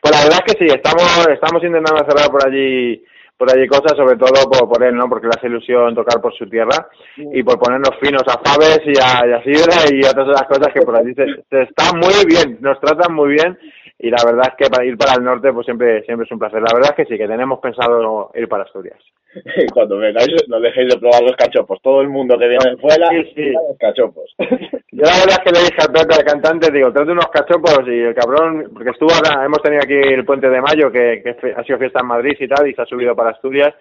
pues 0.02 0.12
la 0.12 0.24
verdad 0.24 0.40
es 0.44 0.52
que 0.52 0.62
sí, 0.62 0.66
estamos, 0.70 1.26
estamos 1.32 1.64
intentando 1.64 2.04
cerrar 2.04 2.30
por 2.30 2.46
allí 2.46 3.02
por 3.38 3.50
allí 3.50 3.66
cosas, 3.66 3.96
sobre 3.96 4.16
todo 4.16 4.48
por, 4.50 4.68
por 4.68 4.84
él, 4.84 4.94
¿no? 4.94 5.08
Porque 5.08 5.26
le 5.26 5.32
hace 5.34 5.46
ilusión 5.46 5.94
tocar 5.94 6.20
por 6.20 6.34
su 6.34 6.46
tierra 6.50 6.86
y 7.16 7.42
por 7.42 7.58
ponernos 7.58 7.96
finos 7.98 8.22
a 8.28 8.38
Faves 8.44 8.82
y 8.84 8.92
a, 9.00 9.26
y 9.26 9.32
a 9.32 9.42
Sidra 9.42 9.90
y 9.90 10.04
a 10.04 10.12
todas 10.12 10.36
esas 10.36 10.46
cosas 10.46 10.68
que 10.72 10.82
por 10.82 10.96
allí 10.96 11.14
se, 11.14 11.24
se 11.48 11.62
está 11.62 11.94
muy 11.94 12.26
bien, 12.28 12.58
nos 12.60 12.78
tratan 12.78 13.14
muy 13.14 13.30
bien 13.30 13.58
y 13.98 14.10
la 14.10 14.18
verdad 14.24 14.48
es 14.48 14.54
que 14.56 14.70
para 14.70 14.84
ir 14.84 14.96
para 14.98 15.14
el 15.14 15.24
norte 15.24 15.52
pues 15.52 15.64
siempre 15.64 16.02
siempre 16.02 16.24
es 16.24 16.32
un 16.32 16.38
placer. 16.38 16.60
La 16.60 16.74
verdad 16.74 16.90
es 16.90 16.96
que 16.96 17.12
sí, 17.12 17.18
que 17.18 17.28
tenemos 17.28 17.60
pensado 17.60 18.30
ir 18.34 18.48
para 18.48 18.64
Asturias. 18.64 18.98
Cuando 19.74 19.98
vengáis 19.98 20.28
no 20.48 20.60
dejéis 20.60 20.92
de 20.92 20.98
probar 20.98 21.22
los 21.22 21.36
cachopos. 21.36 21.80
Todo 21.82 22.00
el 22.00 22.08
mundo 22.08 22.36
que 22.38 22.48
viene 22.48 22.70
de 22.70 22.76
fuera, 22.76 23.08
sí, 23.10 23.32
sí. 23.34 23.52
los 23.52 23.78
cachopos. 23.78 24.34
Yo 24.38 25.02
la 25.02 25.18
verdad 25.18 25.38
es 25.38 25.44
que 25.44 25.52
le 25.52 25.60
dije 25.60 25.78
al 25.80 25.92
Pepe, 25.92 26.14
al 26.14 26.24
cantante, 26.24 26.72
digo, 26.72 26.92
trate 26.92 27.12
unos 27.12 27.28
cachopos 27.28 27.80
y 27.86 28.00
el 28.00 28.14
cabrón, 28.14 28.70
porque 28.72 28.90
estuvo 28.90 29.10
ahora, 29.12 29.44
hemos 29.44 29.62
tenido 29.62 29.82
aquí 29.82 29.94
el 29.94 30.24
puente 30.24 30.48
de 30.48 30.60
mayo, 30.60 30.90
que, 30.90 31.22
que 31.22 31.54
ha 31.56 31.64
sido 31.64 31.78
fiesta 31.78 32.00
en 32.00 32.06
Madrid 32.06 32.36
y 32.38 32.48
tal, 32.48 32.68
y 32.68 32.74
se 32.74 32.82
ha 32.82 32.86
subido 32.86 33.16
para 33.16 33.30
Asturias, 33.30 33.74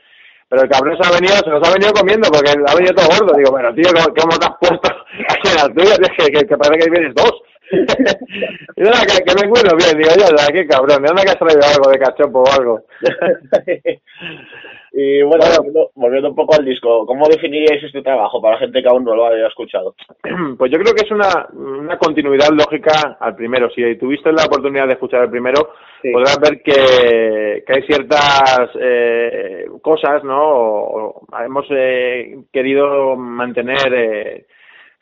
pero 0.49 0.63
el 0.63 0.69
cabrón 0.69 0.97
se 0.97 1.07
ha 1.07 1.13
venido, 1.13 1.35
se 1.37 1.49
nos 1.49 1.67
ha 1.67 1.73
venido 1.73 1.93
comiendo 1.93 2.29
porque 2.29 2.49
ha 2.49 2.75
venido 2.75 2.93
todo 2.95 3.07
gordo. 3.07 3.37
Digo, 3.37 3.51
bueno, 3.51 3.73
tío, 3.73 3.89
¿cómo, 3.93 4.37
te 4.37 4.45
has 4.45 4.57
puesto 4.57 4.89
aquí 5.29 5.49
en 5.49 5.59
Asturias? 5.59 5.99
Que, 6.17 6.25
que, 6.31 6.45
que 6.45 6.57
parece 6.57 6.85
que 6.85 6.91
vienes 6.91 7.13
dos. 7.15 7.41
Y 7.73 8.83
que, 8.83 9.23
que 9.25 9.35
me 9.35 9.49
cuido 9.49 9.75
bien, 9.75 9.97
digo 9.97 10.11
yo, 10.17 10.53
qué 10.53 10.67
cabrón, 10.67 11.01
¿de 11.01 11.07
dónde 11.07 11.23
que 11.23 11.29
has 11.29 11.39
traído 11.39 11.61
algo 11.65 11.89
de 11.91 11.99
cachopo 11.99 12.43
o 12.43 12.51
algo? 12.51 12.81
y 14.93 15.23
bueno, 15.23 15.45
volviendo, 15.95 16.29
un 16.29 16.35
poco 16.35 16.55
al 16.55 16.65
disco, 16.65 17.05
¿cómo 17.05 17.27
definiríais 17.27 17.83
este 17.83 18.01
trabajo 18.01 18.41
para 18.41 18.55
la 18.55 18.59
gente 18.59 18.81
que 18.81 18.87
aún 18.87 19.03
no 19.03 19.15
lo 19.15 19.25
haya 19.25 19.47
escuchado? 19.47 19.95
Pues 20.57 20.71
yo 20.71 20.77
creo 20.79 20.93
que 20.93 21.05
es 21.05 21.11
una, 21.11 21.47
una 21.53 21.97
continuidad 21.97 22.49
lógica 22.51 23.17
al 23.19 23.35
primero. 23.35 23.69
Si 23.71 23.97
tuviste 23.97 24.31
la 24.31 24.45
oportunidad 24.45 24.87
de 24.87 24.93
escuchar 24.93 25.23
el 25.23 25.29
primero, 25.29 25.73
podrás 26.11 26.39
ver 26.39 26.61
que, 26.61 27.63
que 27.65 27.73
hay 27.73 27.81
ciertas 27.83 28.69
eh, 28.79 29.65
cosas, 29.81 30.23
¿no? 30.23 30.41
O, 30.41 31.27
hemos 31.43 31.65
eh, 31.71 32.37
querido 32.51 33.15
mantener... 33.15 33.93
Eh, 33.93 34.45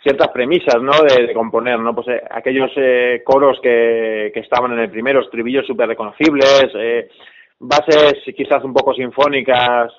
ciertas 0.02 0.30
premisas, 0.30 0.82
¿no? 0.82 0.94
De, 1.04 1.34
componer, 1.34 1.80
¿no? 1.80 1.94
Pues 1.94 2.08
eh, 2.10 2.22
aquellos 2.30 2.72
eh, 2.76 3.22
coros 3.24 3.60
que, 3.62 4.32
que 4.34 4.40
estaban 4.40 4.74
en 4.74 4.80
el 4.80 4.90
primero, 4.90 5.22
estribillos 5.22 5.66
súper 5.66 5.88
reconocibles, 5.88 6.72
eh, 6.76 7.10
bases 7.60 8.16
quizás 8.36 8.64
un 8.64 8.74
poco 8.74 8.94
sinfónicas, 8.94 9.94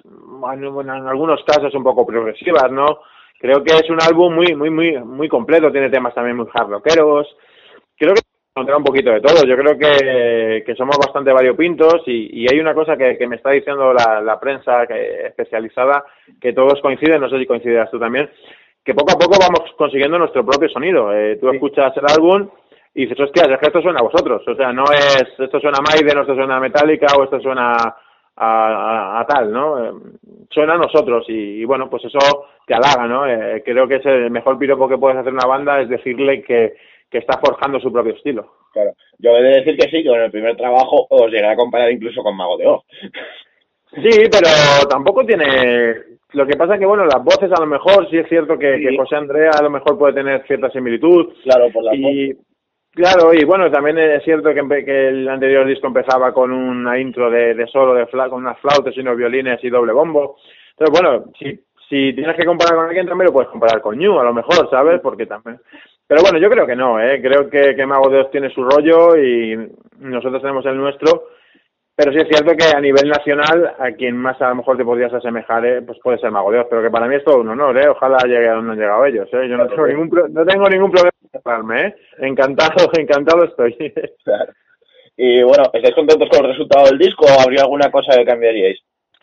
en, 0.53 0.65
en, 0.65 0.91
algunos 0.91 1.43
casos 1.45 1.75
un 1.75 1.85
poco 1.85 2.05
progresivas, 2.05 2.71
¿no? 2.71 3.01
Creo 3.39 3.63
que 3.63 3.75
es 3.75 3.91
un 3.91 4.01
álbum 4.01 4.35
muy, 4.35 4.55
muy, 4.55 4.71
muy, 4.71 4.99
muy 4.99 5.29
completo, 5.29 5.71
tiene 5.71 5.91
temas 5.91 6.15
también 6.15 6.37
muy 6.37 6.47
hard 6.53 6.71
rockeros. 6.71 7.27
Creo 7.97 8.15
que 8.15 8.21
encontrar 8.55 8.79
un 8.79 8.85
poquito 8.85 9.11
de 9.11 9.21
todo. 9.21 9.45
Yo 9.45 9.57
creo 9.57 9.77
que, 9.79 10.63
que 10.65 10.75
somos 10.77 10.97
bastante 10.97 11.33
variopintos 11.33 12.03
y, 12.07 12.43
y 12.43 12.47
hay 12.53 12.61
una 12.61 12.75
cosa 12.75 12.97
que, 12.97 13.17
que 13.17 13.27
me 13.27 13.37
está 13.37 13.51
diciendo 13.51 13.93
la, 13.93 14.21
la 14.21 14.39
prensa 14.39 14.85
especializada, 14.85 16.05
que 16.41 16.53
todos 16.53 16.81
coinciden, 16.81 17.21
no 17.21 17.29
sé 17.29 17.39
si 17.39 17.47
coincidirás 17.47 17.91
tú 17.91 17.99
también, 17.99 18.31
que 18.85 18.95
poco 18.95 19.13
a 19.13 19.19
poco 19.19 19.39
vamos 19.39 19.73
consiguiendo 19.77 20.19
nuestro 20.19 20.45
propio 20.45 20.69
sonido. 20.69 21.13
Eh, 21.13 21.37
tú 21.41 21.49
escuchas 21.51 21.93
el 21.97 22.05
álbum 22.07 22.49
y 22.95 23.03
dices, 23.03 23.21
hostias, 23.21 23.49
es 23.49 23.59
que 23.59 23.67
esto 23.67 23.81
suena 23.81 24.01
a 24.01 24.05
vosotros. 24.05 24.43
O 24.47 24.55
sea, 24.55 24.73
no 24.73 24.85
es, 24.93 25.25
esto 25.39 25.61
suena 25.61 25.79
a 25.79 25.83
Maiden, 25.83 26.19
o 26.19 26.21
esto 26.23 26.35
suena 26.35 26.57
a 26.57 26.61
Metallica, 26.61 27.07
o 27.17 27.25
esto 27.25 27.41
suena 27.41 27.73
a, 28.37 29.21
a, 29.21 29.27
tal, 29.27 29.53
¿no? 29.53 29.85
Eh, 29.85 29.93
suena 30.51 30.75
a 30.75 30.79
nosotros 30.79 31.25
y, 31.29 31.65
bueno, 31.65 31.89
pues 31.89 32.05
eso 32.05 32.47
te 32.67 32.75
halaga, 32.75 33.07
¿no? 33.07 33.27
Eh, 33.27 33.63
creo 33.65 33.87
que 33.87 33.97
es 33.97 34.07
el 34.07 34.31
mejor 34.31 34.59
piropo 34.59 34.89
que 34.89 34.99
puedes 34.99 35.19
hacer 35.19 35.33
una 35.33 35.47
banda 35.47 35.81
es 35.81 35.89
decirle 35.89 36.43
que, 36.43 36.75
que 37.11 37.19
está 37.19 37.39
forjando 37.39 37.79
su 37.81 37.93
propio 37.93 38.15
estilo. 38.15 38.53
Claro. 38.73 38.93
Yo 39.19 39.31
he 39.37 39.43
de 39.43 39.61
decir 39.61 39.77
que 39.77 39.91
sí, 39.91 40.03
que 40.03 40.09
en 40.09 40.23
el 40.23 40.31
primer 40.31 40.57
trabajo 40.57 41.07
os 41.09 41.31
llegué 41.31 41.47
a 41.47 41.57
comparar 41.57 41.91
incluso 41.93 42.23
con 42.23 42.37
Mago 42.37 42.57
de 42.57 42.67
Oz. 42.67 42.85
Sí, 43.95 44.29
pero 44.31 44.49
tampoco 44.89 45.25
tiene 45.25 45.47
lo 46.33 46.47
que 46.47 46.57
pasa 46.57 46.75
es 46.75 46.81
que, 46.81 46.87
bueno, 46.87 47.05
las 47.05 47.23
voces 47.23 47.51
a 47.53 47.61
lo 47.61 47.67
mejor, 47.67 48.09
sí 48.11 48.19
es 48.19 48.29
cierto 48.29 48.59
que, 48.59 48.77
sí. 48.77 48.87
que 48.87 48.97
José 48.97 49.17
Andrea 49.17 49.51
a 49.59 49.63
lo 49.63 49.71
mejor 49.71 49.99
puede 49.99 50.15
tener 50.15 50.47
cierta 50.47 50.71
similitud. 50.71 51.33
Claro, 51.45 51.71
por 51.73 51.85
la 51.85 51.95
y, 51.95 52.37
Claro, 52.95 53.33
y 53.33 53.43
bueno, 53.45 53.71
también 53.71 53.97
es 53.99 54.23
cierto 54.23 54.53
que, 54.53 54.85
que, 54.85 55.09
el 55.09 55.27
anterior 55.27 55.67
disco 55.67 55.87
empezaba 55.87 56.35
con 56.35 56.53
una 56.53 56.99
intro 56.99 57.31
de, 57.31 57.55
de 57.55 57.67
solo, 57.67 57.95
de 57.95 58.07
fla, 58.07 58.29
con 58.29 58.43
unas 58.43 58.59
flautas 58.61 58.95
y 58.95 59.01
unos 59.01 59.17
violines 59.17 59.65
y 59.65 59.71
doble 59.71 59.95
bombo. 59.95 60.37
Entonces, 60.77 61.01
bueno, 61.01 61.25
si, 61.39 61.59
si 61.89 62.13
tienes 62.13 62.37
que 62.37 62.45
comparar 62.45 62.77
con 62.77 62.87
alguien, 62.87 63.07
también 63.07 63.29
lo 63.29 63.33
puedes 63.33 63.49
comparar 63.49 63.81
con 63.81 63.97
New, 63.97 64.19
a 64.19 64.25
lo 64.25 64.35
mejor, 64.35 64.69
¿sabes? 64.69 65.01
Porque 65.01 65.25
también... 65.25 65.59
Pero 66.07 66.21
bueno, 66.21 66.39
yo 66.39 66.51
creo 66.51 66.67
que 66.67 66.77
no, 66.77 67.01
¿eh? 67.01 67.23
Creo 67.23 67.49
que, 67.49 67.75
que 67.75 67.87
Mago 67.87 68.11
de 68.11 68.21
Oz 68.21 68.31
tiene 68.31 68.51
su 68.51 68.63
rollo 68.63 69.17
y 69.17 69.57
nosotros 69.99 70.43
tenemos 70.43 70.67
el 70.67 70.77
nuestro 70.77 71.29
pero 71.95 72.13
sí 72.13 72.19
es 72.19 72.29
cierto 72.29 72.57
que 72.57 72.75
a 72.75 72.81
nivel 72.81 73.09
nacional, 73.09 73.75
a 73.79 73.93
quien 73.93 74.17
más 74.17 74.41
a 74.41 74.49
lo 74.49 74.57
mejor 74.57 74.77
te 74.77 74.85
podrías 74.85 75.13
asemejar, 75.13 75.65
eh, 75.67 75.83
pues 75.83 75.99
puede 76.03 76.19
ser 76.19 76.31
Mago 76.31 76.51
Dios, 76.51 76.67
pero 76.71 76.83
que 76.83 76.91
para 76.91 77.07
mí 77.07 77.17
es 77.17 77.25
todo 77.25 77.41
un 77.41 77.51
honor, 77.51 77.77
¿eh? 77.79 77.89
Ojalá 77.89 78.19
llegue 78.25 78.49
a 78.49 78.55
donde 78.55 78.73
han 78.73 78.79
llegado 78.79 79.05
ellos, 79.05 79.29
¿eh? 79.33 79.49
Yo 79.49 79.59
no 79.59 79.67
tengo 79.67 79.87
ningún, 79.87 80.09
pro 80.09 80.27
no 80.29 80.45
tengo 80.45 80.69
ningún 80.69 80.91
problema 80.91 81.13
en 81.23 81.31
separarme, 81.31 81.87
¿eh? 81.87 81.95
Encantado, 82.19 82.91
encantado 82.99 83.45
estoy. 83.45 83.77
Claro. 84.25 84.53
Y 85.17 85.43
bueno, 85.43 85.65
¿estáis 85.73 85.95
contentos 85.95 86.29
con 86.31 86.45
el 86.45 86.53
resultado 86.53 86.87
del 86.87 86.99
disco 86.99 87.27
o 87.27 87.41
habría 87.41 87.63
alguna 87.63 87.91
cosa 87.91 88.17
que 88.17 88.25
cambiaríais? 88.25 88.81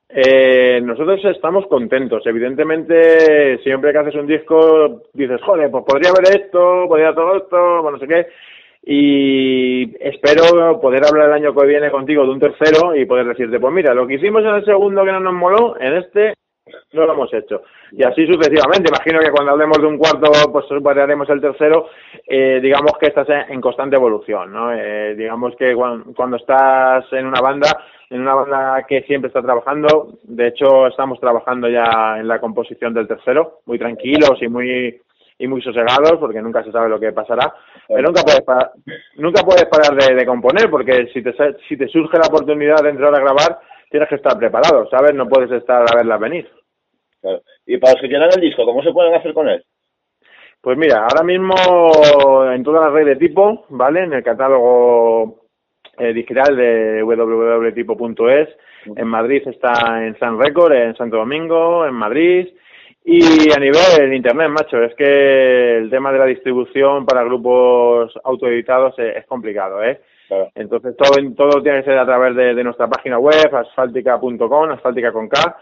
Eh, 0.10 0.79
nosotros 0.84 1.19
estamos 1.25 1.65
contentos. 1.67 2.25
Evidentemente, 2.27 3.58
siempre 3.63 3.91
que 3.91 3.97
haces 3.97 4.15
un 4.15 4.27
disco, 4.27 5.01
dices, 5.13 5.41
joder, 5.41 5.71
pues 5.71 5.84
podría 5.86 6.12
haber 6.12 6.41
esto, 6.41 6.86
podría 6.88 7.13
todo 7.13 7.38
esto, 7.38 7.82
bueno, 7.82 7.97
no 7.97 7.99
sé 7.99 8.08
qué 8.08 8.27
y 8.91 9.95
espero 9.99 10.82
poder 10.82 11.06
hablar 11.06 11.28
el 11.28 11.34
año 11.34 11.54
que 11.54 11.67
viene 11.67 11.91
contigo 11.91 12.23
de 12.23 12.32
un 12.32 12.39
tercero 12.39 12.95
y 12.95 13.06
poder 13.06 13.28
decirte, 13.28 13.60
pues 13.60 13.71
mira, 13.71 13.93
lo 13.93 14.08
que 14.08 14.15
hicimos 14.15 14.41
en 14.41 14.56
el 14.56 14.65
segundo 14.65 15.06
que 15.06 15.12
no 15.12 15.19
nos 15.19 15.34
moló, 15.36 15.80
en 15.80 15.97
este 15.97 16.34
no 16.93 17.06
lo 17.06 17.13
hemos 17.13 17.32
hecho. 17.32 17.62
Y 17.91 18.04
así 18.04 18.25
sucesivamente. 18.25 18.89
Imagino 18.89 19.19
que 19.19 19.30
cuando 19.30 19.52
hablemos 19.52 19.78
de 19.78 19.86
un 19.86 19.99
cuarto, 19.99 20.32
pues 20.52 20.65
haremos 20.97 21.30
el 21.30 21.39
tercero. 21.39 21.86
Eh, 22.25 22.60
digamos 22.63 22.93
que 22.99 23.08
estás 23.08 23.28
en 23.30 23.62
constante 23.62 23.95
evolución, 23.95 24.52
¿no? 24.52 24.73
Eh, 24.73 25.13
digamos 25.15 25.56
que 25.56 25.75
cuando, 25.75 26.38
estás 26.38 27.06
en 27.13 27.28
una 27.28 27.41
banda, 27.41 27.69
en 28.10 28.21
una 28.21 28.34
banda 28.34 28.86
que 28.88 29.04
siempre 29.04 29.28
está 29.28 29.43
trabajando, 29.43 30.17
de 30.23 30.47
hecho 30.47 30.88
estamos 30.88 31.19
trabajando 31.19 31.69
ya 31.69 32.17
en 32.17 32.28
la 32.28 32.39
composición 32.39 32.95
del 32.95 33.08
tercero, 33.08 33.60
muy 33.67 33.78
tranquilos 33.78 34.41
y 34.41 34.47
muy 34.47 34.99
y 35.39 35.47
muy 35.47 35.62
sosegados 35.62 36.17
porque 36.19 36.41
nunca 36.41 36.63
se 36.63 36.71
sabe 36.71 36.89
lo 36.89 36.99
que 36.99 37.12
pasará 37.12 37.54
pero 37.88 38.04
nunca 38.04 38.21
puedes 38.21 38.41
parar, 38.41 38.71
nunca 39.15 39.41
puedes 39.41 39.65
parar 39.65 39.97
de, 39.97 40.13
de 40.13 40.25
componer 40.25 40.69
porque 40.69 41.08
si 41.13 41.23
te 41.23 41.34
si 41.67 41.78
te 41.78 41.88
surge 41.88 42.17
la 42.17 42.28
oportunidad 42.28 42.84
de 42.84 42.89
entrar 42.89 43.15
a 43.15 43.19
grabar 43.19 43.60
tienes 43.89 44.08
que 44.08 44.15
estar 44.15 44.38
preparado, 44.38 44.88
¿sabes? 44.89 45.13
No 45.13 45.28
puedes 45.28 45.52
estar 45.52 45.82
a 45.82 45.95
verla 45.95 46.17
venir. 46.17 46.49
Claro. 47.21 47.41
Y 47.65 47.78
para 47.78 47.93
los 47.93 48.02
que 48.02 48.08
quieran 48.08 48.30
el 48.34 48.41
disco, 48.41 48.65
¿cómo 48.65 48.82
se 48.82 48.91
pueden 48.91 49.13
hacer 49.13 49.34
con 49.34 49.49
él? 49.49 49.63
Pues 50.62 50.78
mira, 50.78 51.04
ahora 51.04 51.23
mismo 51.23 51.56
en 52.52 52.63
toda 52.63 52.82
la 52.82 52.89
red 52.89 53.06
de 53.06 53.15
tipo, 53.15 53.65
¿vale? 53.69 54.04
En 54.04 54.13
el 54.13 54.23
catálogo 54.23 55.45
eh, 55.97 56.13
digital 56.13 56.56
de 56.56 57.02
www.tipo.es, 57.04 58.49
en 58.95 59.08
Madrid 59.08 59.41
está 59.47 60.06
en 60.06 60.17
San 60.19 60.39
Record, 60.39 60.73
en 60.73 60.95
Santo 60.95 61.17
Domingo, 61.17 61.86
en 61.86 61.93
Madrid, 61.93 62.49
y 63.11 63.51
a 63.51 63.59
nivel 63.59 64.13
internet, 64.13 64.49
macho, 64.49 64.83
es 64.83 64.93
que 64.93 65.77
el 65.77 65.89
tema 65.89 66.11
de 66.11 66.19
la 66.19 66.25
distribución 66.25 67.07
para 67.07 67.23
grupos 67.23 68.13
autoeditados 68.23 68.93
es, 68.99 69.17
es 69.17 69.25
complicado, 69.25 69.83
¿eh? 69.83 69.99
Entonces 70.53 70.95
todo, 70.95 71.17
todo 71.35 71.63
tiene 71.63 71.79
que 71.79 71.85
ser 71.85 71.97
a 71.97 72.05
través 72.05 72.35
de, 72.35 72.63
nuestra 72.63 72.87
página 72.87 73.17
web, 73.17 73.49
asfáltica.com, 73.51 74.69
asfáltica 74.69 75.11
con 75.11 75.27
K, 75.27 75.57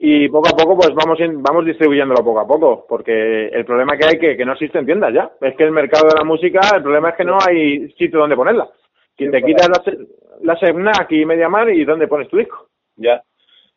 y 0.00 0.28
poco 0.28 0.48
a 0.48 0.56
poco 0.56 0.76
pues 0.76 0.90
vamos 0.92 1.18
vamos 1.36 1.64
distribuyéndolo 1.64 2.24
poco 2.24 2.40
a 2.40 2.46
poco, 2.48 2.84
porque 2.88 3.46
el 3.46 3.64
problema 3.64 3.96
que 3.96 4.06
hay 4.06 4.18
que, 4.18 4.36
que 4.36 4.44
no 4.44 4.54
existen 4.54 4.84
tiendas 4.84 5.14
ya, 5.14 5.30
es 5.40 5.54
que 5.56 5.62
el 5.62 5.70
mercado 5.70 6.08
de 6.08 6.18
la 6.18 6.24
música, 6.24 6.60
el 6.74 6.82
problema 6.82 7.10
es 7.10 7.14
que 7.14 7.24
no 7.24 7.38
hay 7.46 7.88
sitio 7.92 8.18
donde 8.18 8.34
ponerla. 8.34 8.68
Quien 9.16 9.30
te 9.30 9.42
quitas 9.42 9.68
la, 10.42 10.58
la 10.60 10.92
aquí 10.98 11.22
y 11.22 11.26
Mediamar 11.26 11.70
y 11.70 11.84
dónde 11.84 12.08
pones 12.08 12.28
tu 12.28 12.38
disco. 12.38 12.66
Ya. 12.96 13.22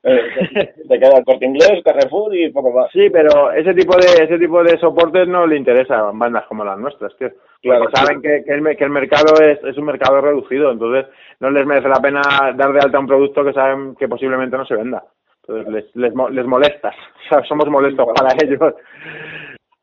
Eh, 0.04 0.74
te 0.90 1.00
queda 1.00 1.18
el 1.18 1.24
corte 1.24 1.46
inglés, 1.46 1.84
Carrefour 1.84 2.36
y 2.36 2.50
poco 2.52 2.72
más. 2.72 2.92
Sí, 2.92 3.10
pero 3.12 3.52
ese 3.52 3.74
tipo 3.74 3.96
de 3.98 4.24
ese 4.24 4.40
tipo 4.40 4.64
de 4.64 4.78
soportes 4.80 5.28
no 5.28 5.46
le 5.46 5.58
interesa 5.58 6.00
a 6.00 6.12
bandas 6.12 6.46
como 6.48 6.66
las 6.66 6.78
nuestras, 6.80 7.16
tío. 7.18 7.30
Claro, 7.62 7.86
saben 7.94 8.22
que, 8.22 8.44
que, 8.44 8.54
el, 8.54 8.76
que 8.76 8.84
el 8.84 8.90
mercado 8.90 9.36
es, 9.42 9.64
es 9.64 9.78
un 9.78 9.86
mercado 9.86 10.20
reducido, 10.20 10.72
entonces 10.72 11.06
no 11.40 11.52
les 11.52 11.66
merece 11.66 11.88
la 11.88 12.02
pena 12.02 12.22
dar 12.56 12.74
de 12.74 12.80
alta 12.80 13.00
un 13.00 13.08
producto 13.08 13.44
que 13.46 13.54
saben 13.54 13.96
que 13.96 14.08
posiblemente 14.08 14.58
no 14.58 14.66
se 14.66 14.76
venda. 14.76 15.04
Entonces 15.42 15.72
les, 15.72 15.96
les, 15.96 16.14
les 16.32 16.46
molestas, 16.46 16.96
o 17.26 17.30
sea, 17.30 17.44
somos 17.44 17.68
molestos 17.68 18.08
para 18.16 18.36
ellos. 18.44 18.74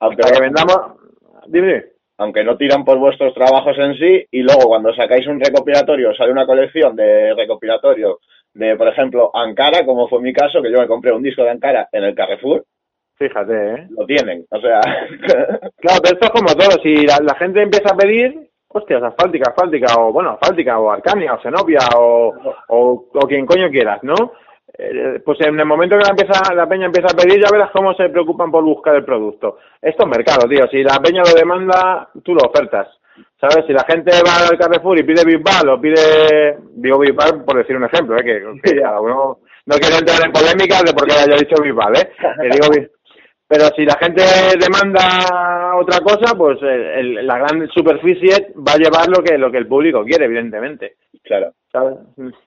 Aunque 0.00 0.22
que 0.32 0.40
vendamos... 0.40 0.76
Dime. 1.46 1.84
Aunque 2.20 2.42
no 2.42 2.56
tiran 2.56 2.84
por 2.84 2.98
vuestros 2.98 3.32
trabajos 3.32 3.78
en 3.78 3.94
sí 3.94 4.26
y 4.32 4.42
luego 4.42 4.66
cuando 4.66 4.92
sacáis 4.92 5.24
un 5.28 5.38
recopilatorio 5.38 6.12
sale 6.16 6.32
una 6.32 6.46
colección 6.46 6.96
de 6.96 7.32
recopilatorio 7.32 8.18
de, 8.58 8.76
por 8.76 8.88
ejemplo, 8.88 9.30
Ankara, 9.32 9.86
como 9.86 10.08
fue 10.08 10.20
mi 10.20 10.32
caso, 10.32 10.60
que 10.60 10.70
yo 10.72 10.80
me 10.80 10.88
compré 10.88 11.12
un 11.12 11.22
disco 11.22 11.44
de 11.44 11.50
Ankara 11.50 11.88
en 11.92 12.02
el 12.02 12.14
Carrefour. 12.14 12.64
Fíjate, 13.16 13.74
¿eh? 13.74 13.86
Lo 13.90 14.04
tienen, 14.04 14.44
o 14.50 14.60
sea... 14.60 14.80
claro, 15.76 16.00
pero 16.02 16.14
esto 16.14 16.26
es 16.26 16.30
como 16.30 16.54
todo, 16.54 16.82
si 16.82 17.06
la, 17.06 17.34
gente 17.38 17.62
empieza 17.62 17.94
a 17.94 17.96
pedir, 17.96 18.48
hostias, 18.68 19.02
asfáltica, 19.02 19.50
asfáltica, 19.50 19.94
o 19.98 20.12
bueno, 20.12 20.30
asfáltica, 20.40 20.78
o 20.78 20.90
Arcania, 20.90 21.34
o 21.34 21.40
Zenobia, 21.40 21.80
o, 21.96 22.34
o, 22.68 23.08
o 23.12 23.26
quien 23.28 23.46
coño 23.46 23.70
quieras, 23.70 24.02
¿no? 24.02 24.32
Eh, 24.76 25.20
pues 25.24 25.40
en 25.40 25.58
el 25.58 25.66
momento 25.66 25.96
que 25.96 26.04
la, 26.04 26.10
empieza, 26.10 26.54
la 26.54 26.68
peña 26.68 26.86
empieza 26.86 27.08
a 27.12 27.16
pedir, 27.16 27.40
ya 27.40 27.50
verás 27.50 27.70
cómo 27.72 27.94
se 27.94 28.08
preocupan 28.08 28.50
por 28.50 28.64
buscar 28.64 28.96
el 28.96 29.04
producto. 29.04 29.58
Esto 29.80 30.02
es 30.02 30.08
mercado, 30.08 30.48
tío. 30.48 30.66
Si 30.68 30.82
la 30.82 30.98
peña 30.98 31.22
lo 31.22 31.32
demanda, 31.32 32.08
tú 32.24 32.34
lo 32.34 32.42
ofertas. 32.48 32.88
¿Sabes? 33.40 33.66
Si 33.66 33.72
la 33.72 33.84
gente 33.84 34.10
va 34.26 34.48
al 34.48 34.58
Carrefour 34.58 34.98
y 34.98 35.04
pide 35.04 35.24
Bisbal 35.24 35.68
o 35.68 35.80
pide, 35.80 36.58
digo 36.72 36.98
Bisbal 36.98 37.44
por 37.44 37.56
decir 37.56 37.76
un 37.76 37.84
ejemplo, 37.84 38.16
¿eh? 38.18 38.24
que, 38.24 38.44
uno 38.44 39.38
no 39.66 39.76
quiero 39.76 39.96
entrar 39.98 40.24
en 40.24 40.32
polémicas 40.32 40.82
de 40.82 40.92
por 40.92 41.06
qué 41.06 41.14
haya 41.14 41.36
dicho 41.36 41.62
Bisbal, 41.62 41.96
¿eh? 41.96 42.10
Que 42.40 42.48
digo, 42.48 42.88
pero 43.48 43.64
si 43.74 43.84
la 43.86 43.96
gente 43.98 44.22
demanda 44.60 45.74
otra 45.76 46.00
cosa, 46.00 46.36
pues 46.36 46.58
eh, 46.62 47.02
la 47.22 47.38
gran 47.38 47.66
superficie 47.68 48.52
va 48.56 48.72
a 48.74 48.76
llevar 48.76 49.08
lo 49.08 49.24
que, 49.24 49.38
lo 49.38 49.50
que 49.50 49.56
el 49.56 49.66
público 49.66 50.04
quiere, 50.04 50.26
evidentemente. 50.26 50.96
Claro. 51.24 51.54
¿Sabes? 51.72 51.96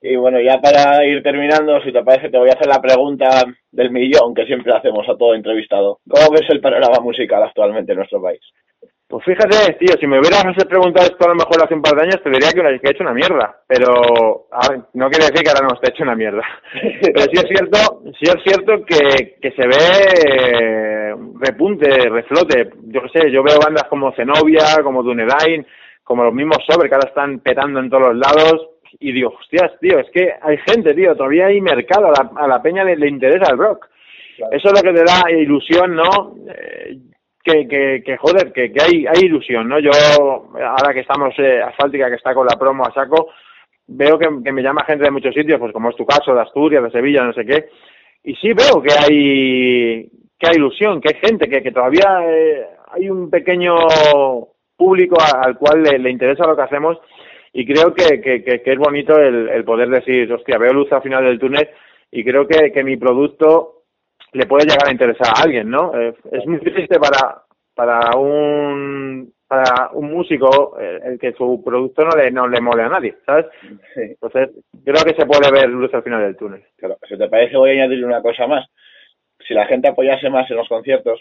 Y 0.01 0.15
bueno, 0.15 0.39
ya 0.39 0.62
para 0.62 1.04
ir 1.04 1.23
terminando, 1.23 1.82
si 1.82 1.91
te 1.91 2.04
parece, 2.04 2.30
te 2.30 2.38
voy 2.38 2.49
a 2.49 2.54
hacer 2.54 2.67
la 2.67 2.80
pregunta 2.80 3.43
del 3.71 3.89
millón 3.89 4.36
que 4.36 4.45
siempre 4.45 4.73
hacemos 4.75 5.08
a 5.10 5.17
todo 5.17 5.34
entrevistado. 5.34 5.99
¿Cómo 6.08 6.32
ves 6.34 6.47
el 6.49 6.62
panorama 6.62 6.99
musical 6.99 7.41
actualmente 7.43 7.93
en 7.93 7.97
nuestro 7.97 8.21
país? 8.21 8.41
Pues 9.12 9.26
fíjate, 9.26 9.74
tío, 9.74 9.93
si 10.00 10.08
me 10.08 10.19
hubieras 10.19 10.41
preguntado 10.69 11.06
esto 11.06 11.26
a 11.26 11.34
lo 11.34 11.36
mejor 11.36 11.62
hace 11.62 11.74
un 11.74 11.82
par 11.82 11.95
de 11.95 12.04
años, 12.04 12.24
te 12.24 12.30
diría 12.30 12.47
que, 12.56 12.80
que 12.80 12.88
he 12.88 12.91
hecho 12.91 13.04
una 13.04 13.13
mierda. 13.13 13.60
Pero, 13.67 14.47
a 14.50 14.69
ver, 14.69 14.80
no 14.93 15.10
quiere 15.10 15.26
decir 15.26 15.43
que 15.43 15.50
ahora 15.50 15.67
no 15.67 15.76
esté 15.76 15.89
hecho 15.89 16.04
una 16.04 16.15
mierda. 16.15 16.41
Pero 17.02 17.19
sí 17.19 17.36
es 17.36 17.45
cierto, 17.50 18.04
sí 18.17 18.24
es 18.24 18.38
cierto 18.41 18.86
que, 18.86 19.36
que 19.41 19.52
se 19.52 19.67
ve 19.67 21.13
repunte, 21.41 22.08
reflote. 22.08 22.69
Yo 22.88 23.02
qué 23.02 23.19
sé, 23.19 23.32
yo 23.32 23.43
veo 23.43 23.60
bandas 23.60 23.84
como 23.89 24.13
Zenobia, 24.13 24.82
como 24.82 25.04
Dunedain, 25.04 25.67
como 26.06 26.24
los 26.24 26.34
mismos 26.34 26.63
Sobre, 26.65 26.88
que 26.88 26.95
ahora 26.95 27.10
están 27.10 27.39
petando 27.39 27.82
en 27.82 27.89
todos 27.89 28.13
los 28.13 28.15
lados. 28.15 28.69
Y 28.97 29.12
digo, 29.12 29.34
hostias, 29.38 29.74
tío, 29.82 30.00
es 30.00 30.10
que 30.13 30.32
hay 30.41 30.58
gente, 30.69 30.93
tío, 30.93 31.17
todavía 31.17 31.47
hay 31.47 31.60
mercado, 31.60 32.08
a 32.08 32.12
la, 32.12 32.32
a 32.43 32.47
la 32.47 32.62
peña 32.62 32.86
le, 32.86 32.95
le 32.95 33.10
interesa 33.10 33.52
el 33.52 33.58
rock. 33.58 33.89
Eso 34.52 34.69
es 34.69 34.74
lo 34.74 34.82
que 34.82 34.97
te 34.97 35.04
da 35.04 35.30
ilusión, 35.30 35.95
¿no? 35.95 36.36
Eh, 36.47 36.95
que, 37.43 37.67
que, 37.67 38.04
que 38.06 38.17
joder, 38.17 38.51
que, 38.54 38.71
que 38.71 38.82
hay, 38.82 39.06
hay 39.08 39.25
ilusión, 39.25 39.67
¿no? 39.67 39.80
Yo, 39.80 39.91
ahora 40.54 40.93
que 40.93 41.01
estamos 41.01 41.34
eh, 41.39 41.62
Asfáltica, 41.62 42.10
que 42.10 42.15
está 42.15 42.34
con 42.34 42.45
la 42.45 42.58
promo 42.58 42.86
a 42.86 42.93
saco, 42.93 43.30
veo 43.88 44.17
que, 44.17 44.27
que, 44.43 44.51
me 44.51 44.62
llama 44.62 44.86
gente 44.86 45.04
de 45.04 45.12
muchos 45.12 45.34
sitios, 45.34 45.60
pues 45.60 45.73
como 45.73 45.89
es 45.89 45.95
tu 45.95 46.06
caso, 46.06 46.34
de 46.34 46.41
Asturias, 46.41 46.84
de 46.84 46.91
Sevilla, 46.91 47.23
no 47.23 47.34
sé 47.34 47.45
qué, 47.45 47.69
y 48.23 48.36
sí 48.36 48.54
veo 48.54 48.82
que 48.82 48.93
hay, 48.93 50.10
que 50.38 50.47
hay 50.47 50.56
ilusión, 50.56 51.01
que 51.01 51.15
hay 51.15 51.21
gente, 51.21 51.49
que, 51.49 51.63
que 51.63 51.71
todavía 51.71 52.19
eh, 52.27 52.65
hay 52.91 53.10
un 53.10 53.30
pequeño 53.30 53.75
público 54.77 55.17
al 55.19 55.58
cual 55.58 55.84
le, 55.84 55.97
le, 55.99 56.10
interesa 56.10 56.47
lo 56.47 56.56
que 56.56 56.63
hacemos 56.63 56.97
y 57.54 57.65
creo 57.65 57.93
que, 57.93 58.21
que, 58.21 58.43
que 58.43 58.71
es 58.71 58.77
bonito 58.77 59.17
el, 59.17 59.49
el, 59.49 59.63
poder 59.63 59.89
decir, 59.89 60.32
hostia, 60.32 60.58
veo 60.58 60.73
luz 60.73 60.91
al 60.91 61.01
final 61.01 61.23
del 61.23 61.39
túnel 61.39 61.69
y 62.12 62.23
creo 62.23 62.47
que, 62.47 62.71
que 62.71 62.84
mi 62.84 62.97
producto 62.97 63.81
le 64.34 64.46
puede 64.46 64.65
llegar 64.65 64.88
a 64.88 64.91
interesar 64.91 65.28
a 65.28 65.44
alguien, 65.44 65.70
¿no? 65.70 65.94
Eh, 66.00 66.13
es 66.32 66.46
muy 66.46 66.60
triste 66.60 67.00
para, 67.00 67.44
para 67.76 68.17
un 68.17 69.34
para 69.48 69.89
un 69.91 70.13
músico 70.13 70.78
el, 70.80 71.20
que 71.20 71.34
su 71.34 71.62
producto 71.62 72.06
no 72.06 72.15
le 72.15 72.32
no 72.32 72.48
le 72.48 72.62
mole 72.62 72.84
a 72.84 72.89
nadie, 72.89 73.17
¿sabes? 73.26 73.48
Entonces, 73.96 74.50
creo 74.86 75.04
que 75.04 75.13
se 75.13 75.26
puede 75.26 75.52
ver 75.52 75.67
luz 75.67 75.94
al 75.94 76.04
final 76.04 76.22
del 76.22 76.38
túnel. 76.38 76.63
Claro, 76.78 76.98
si 77.08 77.17
te 77.17 77.28
parece 77.28 77.58
voy 77.58 77.72
a 77.72 77.74
añadir 77.74 78.06
una 78.06 78.22
cosa 78.22 78.48
más. 78.48 78.65
Si 79.46 79.54
la 79.54 79.65
gente 79.65 79.89
apoyase 79.89 80.30
más 80.30 80.50
en 80.50 80.56
los 80.56 80.70
conciertos. 80.70 81.20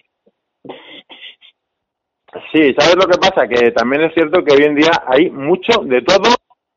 Sí, 2.52 2.72
¿sabes 2.78 2.94
lo 2.94 3.10
que 3.10 3.18
pasa? 3.18 3.48
Que 3.48 3.72
también 3.72 4.02
es 4.02 4.14
cierto 4.14 4.44
que 4.44 4.54
hoy 4.54 4.62
en 4.62 4.76
día 4.76 4.92
hay 5.06 5.28
mucho 5.30 5.80
de 5.82 6.00
todo, 6.02 6.30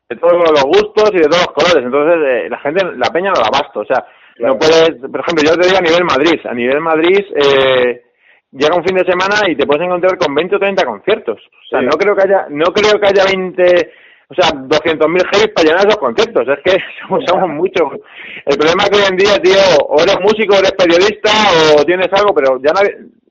de 0.10 0.16
todos 0.16 0.34
los 0.34 0.64
gustos 0.64 1.12
y 1.14 1.18
de 1.18 1.30
todos 1.30 1.46
los 1.46 1.54
colores. 1.54 1.86
Entonces, 1.86 2.18
eh, 2.28 2.50
la 2.50 2.60
gente, 2.60 2.84
la 2.96 3.12
peña 3.12 3.32
no 3.32 3.42
la 3.42 3.48
abasto. 3.48 3.82
O 3.82 3.86
sea, 3.86 4.04
no 4.40 4.58
puedes, 4.58 4.90
por 5.00 5.20
ejemplo, 5.20 5.44
yo 5.44 5.56
te 5.56 5.68
digo 5.68 5.78
a 5.78 5.82
nivel 5.82 6.04
Madrid, 6.06 6.40
a 6.46 6.54
nivel 6.54 6.80
Madrid 6.82 7.20
eh, 7.36 8.04
llega 8.52 8.76
un 8.76 8.84
fin 8.84 8.96
de 8.96 9.06
semana 9.06 9.36
y 9.48 9.56
te 9.56 9.66
puedes 9.66 9.86
encontrar 9.86 10.18
con 10.18 10.34
20 10.34 10.56
o 10.56 10.60
30 10.60 10.86
conciertos. 10.86 11.40
O 11.40 11.68
sea, 11.70 11.82
no 11.82 11.92
creo 11.92 12.16
que 12.16 12.24
haya, 12.24 12.48
no 12.50 12.66
creo 12.74 13.00
que 13.00 13.08
haya 13.08 13.26
20, 13.26 13.92
o 14.30 14.34
sea, 14.34 14.50
200.000 14.52 15.26
heavy 15.32 15.54
para 15.54 15.68
llenar 15.68 15.88
esos 15.88 15.98
conciertos. 15.98 16.48
Es 16.48 16.60
que 16.64 16.78
somos, 17.02 17.24
somos 17.28 17.50
muchos. 17.50 18.00
El 18.46 18.58
problema 18.58 18.84
es 18.84 18.90
que 18.90 18.98
hoy 18.98 19.08
en 19.10 19.18
día, 19.18 19.38
tío, 19.42 19.86
o 19.88 20.02
eres 20.02 20.20
músico, 20.22 20.56
o 20.56 20.60
eres 20.60 20.74
periodista, 20.74 21.32
o 21.78 21.84
tienes 21.84 22.10
algo, 22.14 22.34
pero 22.34 22.60
ya 22.62 22.74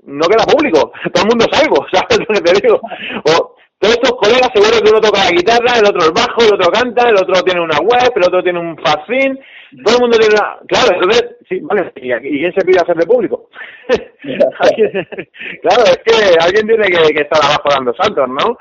no 0.04 0.26
queda 0.26 0.44
público. 0.44 0.92
Todo 1.12 1.24
el 1.24 1.28
mundo 1.30 1.46
es 1.50 1.60
algo, 1.60 1.86
¿sabes 1.92 2.18
lo 2.18 2.34
que 2.34 2.40
te 2.40 2.66
digo? 2.66 2.80
O, 3.26 3.56
todos 3.82 3.96
estos 3.96 4.12
colegas 4.12 4.48
seguro 4.54 4.78
que 4.80 4.90
uno 4.90 5.00
toca 5.00 5.24
la 5.24 5.30
guitarra, 5.32 5.80
el 5.80 5.84
otro 5.84 6.06
el 6.06 6.12
bajo, 6.12 6.40
el 6.46 6.54
otro 6.54 6.70
canta, 6.70 7.08
el 7.08 7.16
otro 7.16 7.42
tiene 7.42 7.60
una 7.60 7.78
web, 7.78 8.12
el 8.14 8.22
otro 8.22 8.40
tiene 8.40 8.60
un 8.60 8.78
fanzine, 8.78 9.40
todo 9.84 9.96
el 9.96 10.00
mundo 10.02 10.18
tiene 10.18 10.34
una... 10.34 10.58
Claro, 10.68 10.94
entonces, 10.94 11.36
sí, 11.48 11.60
vale, 11.62 11.92
¿y, 11.96 12.10
quién 12.38 12.52
se 12.52 12.64
pide 12.64 12.80
hacer 12.80 12.96
de 12.96 13.06
público? 13.06 13.48
claro, 13.88 15.82
es 15.84 15.98
que 16.04 16.14
alguien 16.40 16.66
tiene 16.66 16.84
que, 16.88 17.14
que, 17.14 17.22
estar 17.22 17.40
abajo 17.42 17.68
dando 17.70 17.94
saltos, 17.94 18.28
¿no? 18.28 18.58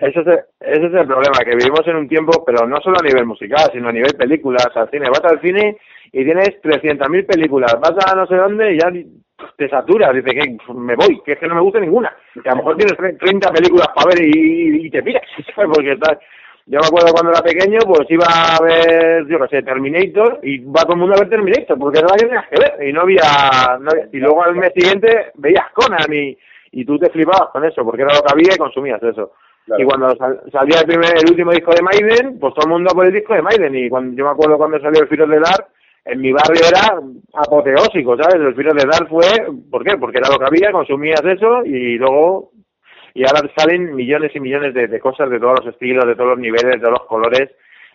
Ese 0.00 0.20
es, 0.20 0.26
el, 0.26 0.40
ese 0.60 0.86
es 0.86 0.94
el 0.94 1.06
problema, 1.06 1.38
que 1.44 1.56
vivimos 1.56 1.86
en 1.86 1.96
un 1.96 2.08
tiempo, 2.08 2.44
pero 2.44 2.66
no 2.66 2.80
solo 2.80 2.96
a 3.00 3.06
nivel 3.06 3.24
musical, 3.24 3.70
sino 3.72 3.88
a 3.88 3.92
nivel 3.92 4.14
películas, 4.16 4.68
al 4.74 4.90
cine. 4.90 5.08
Vas 5.08 5.24
al 5.24 5.40
cine 5.40 5.78
y 6.12 6.24
tienes 6.24 6.60
300.000 6.62 7.26
películas, 7.26 7.74
vas 7.80 7.94
a 8.06 8.14
no 8.14 8.26
sé 8.26 8.36
dónde 8.36 8.74
y 8.74 8.78
ya 8.78 8.92
te 9.56 9.68
saturas, 9.68 10.12
dice 10.12 10.34
que 10.34 10.72
me 10.74 10.94
voy, 10.94 11.20
que 11.24 11.32
es 11.32 11.38
que 11.38 11.46
no 11.46 11.54
me 11.54 11.62
gusta 11.62 11.80
ninguna. 11.80 12.14
Que 12.34 12.48
a 12.48 12.52
lo 12.52 12.58
mejor 12.58 12.76
tienes 12.76 13.18
30 13.18 13.52
películas 13.52 13.88
para 13.94 14.08
ver 14.08 14.24
y, 14.24 14.86
y 14.86 14.90
te 14.90 15.02
piras, 15.02 15.22
Porque 15.54 15.92
estás... 15.92 16.18
yo 16.66 16.78
me 16.80 16.86
acuerdo 16.86 17.12
cuando 17.12 17.32
era 17.32 17.42
pequeño, 17.42 17.78
pues 17.86 18.08
iba 18.10 18.26
a 18.26 18.62
ver, 18.62 19.26
yo 19.26 19.38
qué 19.40 19.48
sé, 19.48 19.62
Terminator, 19.62 20.38
y 20.42 20.58
va 20.64 20.82
todo 20.82 20.92
el 20.94 20.98
mundo 21.00 21.16
a 21.16 21.20
ver 21.20 21.28
Terminator, 21.30 21.78
porque 21.78 21.98
era 21.98 22.08
la 22.08 22.14
que 22.16 22.26
tenías 22.26 22.48
que 22.48 22.60
ver, 22.60 22.88
y 22.88 22.92
no 22.92 23.00
había, 23.02 23.78
no 23.80 23.90
había- 23.90 24.08
y 24.12 24.18
luego 24.18 24.42
al 24.44 24.54
mes 24.56 24.72
siguiente 24.74 25.32
veías 25.34 25.70
Conan, 25.74 26.12
y, 26.12 26.36
y 26.72 26.84
tú 26.84 26.98
te 26.98 27.10
flipabas 27.10 27.50
con 27.52 27.64
eso, 27.64 27.84
porque 27.84 28.02
era 28.02 28.14
lo 28.14 28.20
que 28.22 28.32
había 28.32 28.54
y 28.54 28.58
consumías 28.58 29.02
eso. 29.02 29.32
Claro. 29.66 29.82
Y 29.82 29.84
cuando 29.86 30.16
sal- 30.16 30.40
salía 30.52 30.80
el, 30.80 30.86
primer, 30.86 31.10
el 31.16 31.30
último 31.30 31.50
disco 31.50 31.72
de 31.72 31.82
Maiden, 31.82 32.38
pues 32.38 32.54
todo 32.54 32.66
el 32.66 32.72
mundo 32.72 32.90
por 32.94 33.04
el 33.06 33.12
disco 33.12 33.34
de 33.34 33.42
Maiden, 33.42 33.74
y 33.74 33.88
cuando 33.88 34.16
yo 34.16 34.24
me 34.24 34.30
acuerdo 34.30 34.56
cuando 34.56 34.78
salió 34.80 35.00
el 35.02 35.22
of 35.22 35.30
the 35.30 35.40
Dark, 35.40 35.66
en 36.04 36.20
mi 36.20 36.32
barrio 36.32 36.62
era 36.66 36.98
apoteósico, 37.34 38.16
¿sabes? 38.16 38.36
El 38.36 38.46
of 38.48 38.56
the 38.56 38.86
Dark 38.86 39.08
fue, 39.08 39.26
¿por 39.70 39.84
qué? 39.84 39.96
Porque 39.98 40.18
era 40.18 40.28
lo 40.30 40.38
que 40.38 40.46
había, 40.46 40.72
consumías 40.72 41.20
eso, 41.24 41.64
y 41.64 41.98
luego 41.98 42.50
y 43.14 43.24
ahora 43.24 43.50
salen 43.56 43.94
millones 43.94 44.32
y 44.34 44.40
millones 44.40 44.74
de, 44.74 44.86
de 44.86 45.00
cosas 45.00 45.30
de 45.30 45.38
todos 45.38 45.64
los 45.64 45.74
estilos, 45.74 46.06
de 46.06 46.14
todos 46.14 46.30
los 46.30 46.38
niveles, 46.38 46.72
de 46.72 46.78
todos 46.78 46.98
los 46.98 47.06
colores 47.06 47.50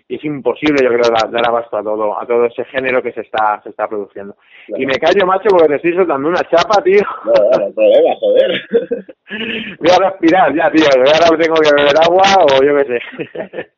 y 0.07 0.15
es 0.17 0.23
imposible 0.23 0.83
yo 0.83 0.89
creo 0.89 1.09
dar, 1.11 1.31
dar 1.31 1.47
abasto 1.47 1.77
a 1.77 1.83
todo 1.83 2.19
a 2.19 2.25
todo 2.27 2.45
ese 2.45 2.63
género 2.65 3.01
que 3.01 3.11
se 3.11 3.21
está 3.21 3.59
se 3.63 3.69
está 3.69 3.87
produciendo 3.87 4.35
Claro. 4.67 4.81
y 4.81 4.85
me 4.85 4.93
callo 4.93 5.25
macho 5.25 5.49
porque 5.49 5.67
te 5.67 5.75
estoy 5.75 5.93
soltando 5.95 6.29
una 6.29 6.41
chapa 6.49 6.81
tío 6.83 7.01
No, 7.25 7.33
no, 7.33 7.67
no 7.67 7.73
problema, 7.73 8.15
joder. 8.19 8.61
voy 9.79 9.89
a 9.89 10.09
respirar 10.09 10.55
ya 10.55 10.71
tío 10.71 10.85
ahora 10.95 11.37
tengo 11.41 11.55
que 11.55 11.73
beber 11.75 11.95
agua 12.03 12.23
o 12.45 12.63
yo 12.63 12.75
qué 12.77 12.85
sé 12.85 12.99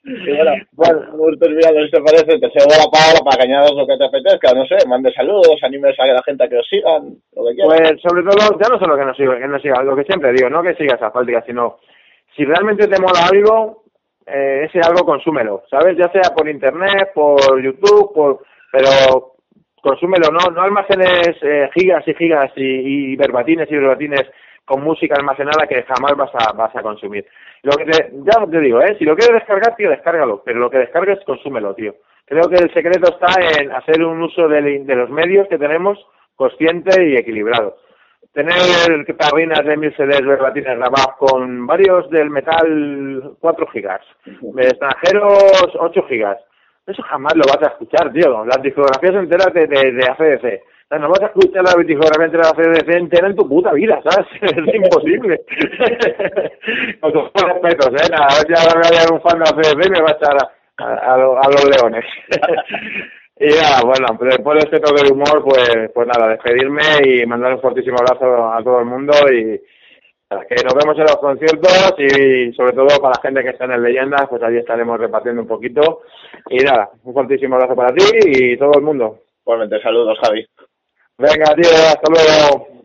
Y 0.03 0.35
bueno, 0.35 0.51
bueno, 0.73 0.99
vamos 1.11 1.39
terminando, 1.39 1.83
si 1.85 1.91
te 1.91 2.01
parece, 2.01 2.39
te 2.39 2.49
cedo 2.51 2.75
la 2.75 2.91
palabra 2.91 3.19
para 3.23 3.37
que 3.37 3.43
añadas 3.47 3.71
lo 3.75 3.85
que 3.87 3.97
te 3.97 4.05
apetezca, 4.05 4.53
no 4.53 4.65
sé, 4.65 4.77
mande 4.87 5.11
saludos, 5.13 5.57
animes 5.63 5.99
a 5.99 6.07
la 6.07 6.23
gente 6.23 6.43
a 6.43 6.47
que 6.47 6.57
os 6.57 6.67
sigan, 6.67 7.15
lo 7.35 7.43
que 7.45 7.55
quieras. 7.55 7.91
Pues 7.91 8.01
sobre 8.01 8.23
todo, 8.23 8.57
ya 8.59 8.69
no 8.69 8.79
solo 8.79 8.95
que 8.97 9.05
no 9.05 9.13
siga, 9.15 9.37
que 9.37 9.47
no 9.47 9.59
siga, 9.59 9.83
lo 9.83 9.95
que 9.95 10.03
siempre 10.05 10.31
digo, 10.31 10.49
no 10.49 10.63
que 10.63 10.75
sigas 10.75 11.01
asfáltica, 11.01 11.43
sino 11.45 11.77
si 12.35 12.45
realmente 12.45 12.87
te 12.87 13.01
mola 13.01 13.27
algo, 13.31 13.83
eh, 14.27 14.65
ese 14.65 14.79
algo 14.79 15.05
consúmelo, 15.05 15.63
¿sabes? 15.69 15.97
Ya 15.97 16.09
sea 16.11 16.35
por 16.35 16.47
internet, 16.47 17.11
por 17.13 17.61
YouTube, 17.61 18.13
por, 18.13 18.39
pero 18.71 19.35
consúmelo, 19.81 20.29
no, 20.31 20.51
no 20.51 20.61
almacenes 20.61 21.37
eh, 21.41 21.69
gigas 21.73 22.05
y 22.07 22.13
gigas 22.15 22.51
y, 22.55 23.13
y 23.13 23.15
verbatines 23.15 23.71
y 23.71 23.75
verbatines 23.75 24.25
con 24.65 24.83
música 24.83 25.15
almacenada 25.15 25.65
que 25.65 25.83
jamás 25.83 26.15
vas 26.17 26.31
a, 26.33 26.51
vas 26.51 26.75
a 26.75 26.81
consumir. 26.81 27.25
Lo 27.63 27.71
que 27.77 27.85
te, 27.85 28.11
ya 28.11 28.45
te 28.45 28.59
digo, 28.59 28.81
¿eh? 28.81 28.97
si 28.99 29.05
lo 29.05 29.15
quieres 29.15 29.35
descargar, 29.35 29.75
tío, 29.77 29.89
descárgalo, 29.89 30.43
pero 30.43 30.59
lo 30.59 30.69
que 30.69 30.79
descargues, 30.79 31.19
consúmelo, 31.25 31.73
tío. 31.73 31.95
Creo 32.25 32.49
que 32.49 32.57
el 32.57 32.73
secreto 32.73 33.13
está 33.13 33.61
en 33.61 33.71
hacer 33.71 34.03
un 34.03 34.21
uso 34.21 34.49
de, 34.49 34.61
de 34.83 34.95
los 34.95 35.09
medios 35.09 35.47
que 35.47 35.57
tenemos 35.57 35.97
consciente 36.35 37.09
y 37.09 37.15
equilibrado. 37.15 37.77
Tener 38.37 39.17
tarrinas 39.17 39.65
de 39.65 39.77
mil 39.77 39.91
CDs 39.95 40.21
verbatines 40.23 40.77
grabados 40.77 41.15
con 41.17 41.65
varios 41.65 42.07
del 42.11 42.29
metal 42.29 43.33
4 43.39 43.67
gigas, 43.73 44.01
de 44.25 44.61
extranjeros 44.61 45.75
8 45.79 46.03
gigas. 46.07 46.37
Eso 46.85 47.01
jamás 47.01 47.33
lo 47.35 47.41
vas 47.47 47.63
a 47.63 47.71
escuchar, 47.73 48.13
tío. 48.13 48.45
Las 48.45 48.61
discografías 48.61 49.15
enteras 49.15 49.51
de, 49.55 49.65
de, 49.65 49.91
de 49.91 50.03
ACDC. 50.05 50.61
O 50.61 50.87
sea, 50.87 50.99
no 50.99 51.09
vas 51.09 51.21
a 51.23 51.25
escuchar 51.25 51.63
la 51.63 51.73
discografía 51.83 52.25
entera 52.25 52.51
de 52.55 52.63
ACDC 52.79 52.89
entera 52.95 53.27
en 53.27 53.35
tu 53.35 53.49
puta 53.49 53.73
vida, 53.73 53.99
¿sabes? 54.07 54.27
Es 54.41 54.75
imposible. 54.75 55.41
Con 57.01 57.13
todos 57.13 57.31
los 57.41 57.53
respetos, 57.53 57.87
¿eh? 57.89 58.07
Nada, 58.11 58.27
a 58.27 58.61
ahora 58.61 58.79
me 58.91 58.97
hay 58.97 59.05
un 59.11 59.21
fan 59.21 59.39
de 59.39 59.49
ACDC 59.49 59.85
y 59.87 59.89
me 59.89 60.01
va 60.01 60.09
a 60.09 60.13
echar 60.13 60.37
a, 60.37 60.83
a, 60.85 61.13
a 61.13 61.17
lo- 61.17 61.37
a 61.39 61.47
los 61.49 61.65
leones. 61.75 62.05
y 63.39 63.47
nada, 63.47 63.81
bueno, 63.83 64.07
pues 64.17 64.35
después 64.35 64.57
de 64.57 64.65
este 64.65 64.79
toque 64.79 65.03
de 65.03 65.13
humor, 65.13 65.43
pues, 65.43 65.91
pues 65.93 66.07
nada, 66.07 66.29
despedirme 66.29 66.81
y 67.03 67.25
mandar 67.25 67.53
un 67.53 67.61
fortísimo 67.61 67.97
abrazo 67.99 68.51
a 68.51 68.63
todo 68.63 68.79
el 68.79 68.85
mundo 68.85 69.13
y 69.31 69.61
que 70.29 70.63
nos 70.63 70.73
vemos 70.75 70.97
en 70.97 71.03
los 71.03 71.17
conciertos 71.17 71.95
y 71.99 72.51
sobre 72.53 72.73
todo 72.73 72.87
para 73.01 73.15
la 73.15 73.21
gente 73.21 73.43
que 73.43 73.49
está 73.49 73.65
en 73.65 73.71
el 73.71 73.83
Leyendas, 73.83 74.27
pues 74.29 74.43
allí 74.43 74.57
estaremos 74.57 74.99
repartiendo 74.99 75.41
un 75.41 75.47
poquito. 75.47 76.01
Y 76.49 76.57
nada, 76.57 76.89
un 77.03 77.13
fortísimo 77.13 77.55
abrazo 77.55 77.75
para 77.75 77.93
ti 77.93 78.03
y 78.25 78.57
todo 78.57 78.73
el 78.75 78.81
mundo. 78.81 79.19
Igualmente, 79.41 79.81
saludos, 79.81 80.17
Javi. 80.21 80.45
Venga, 81.17 81.55
tío, 81.55 81.71
hasta 81.71 82.11
luego. 82.11 82.76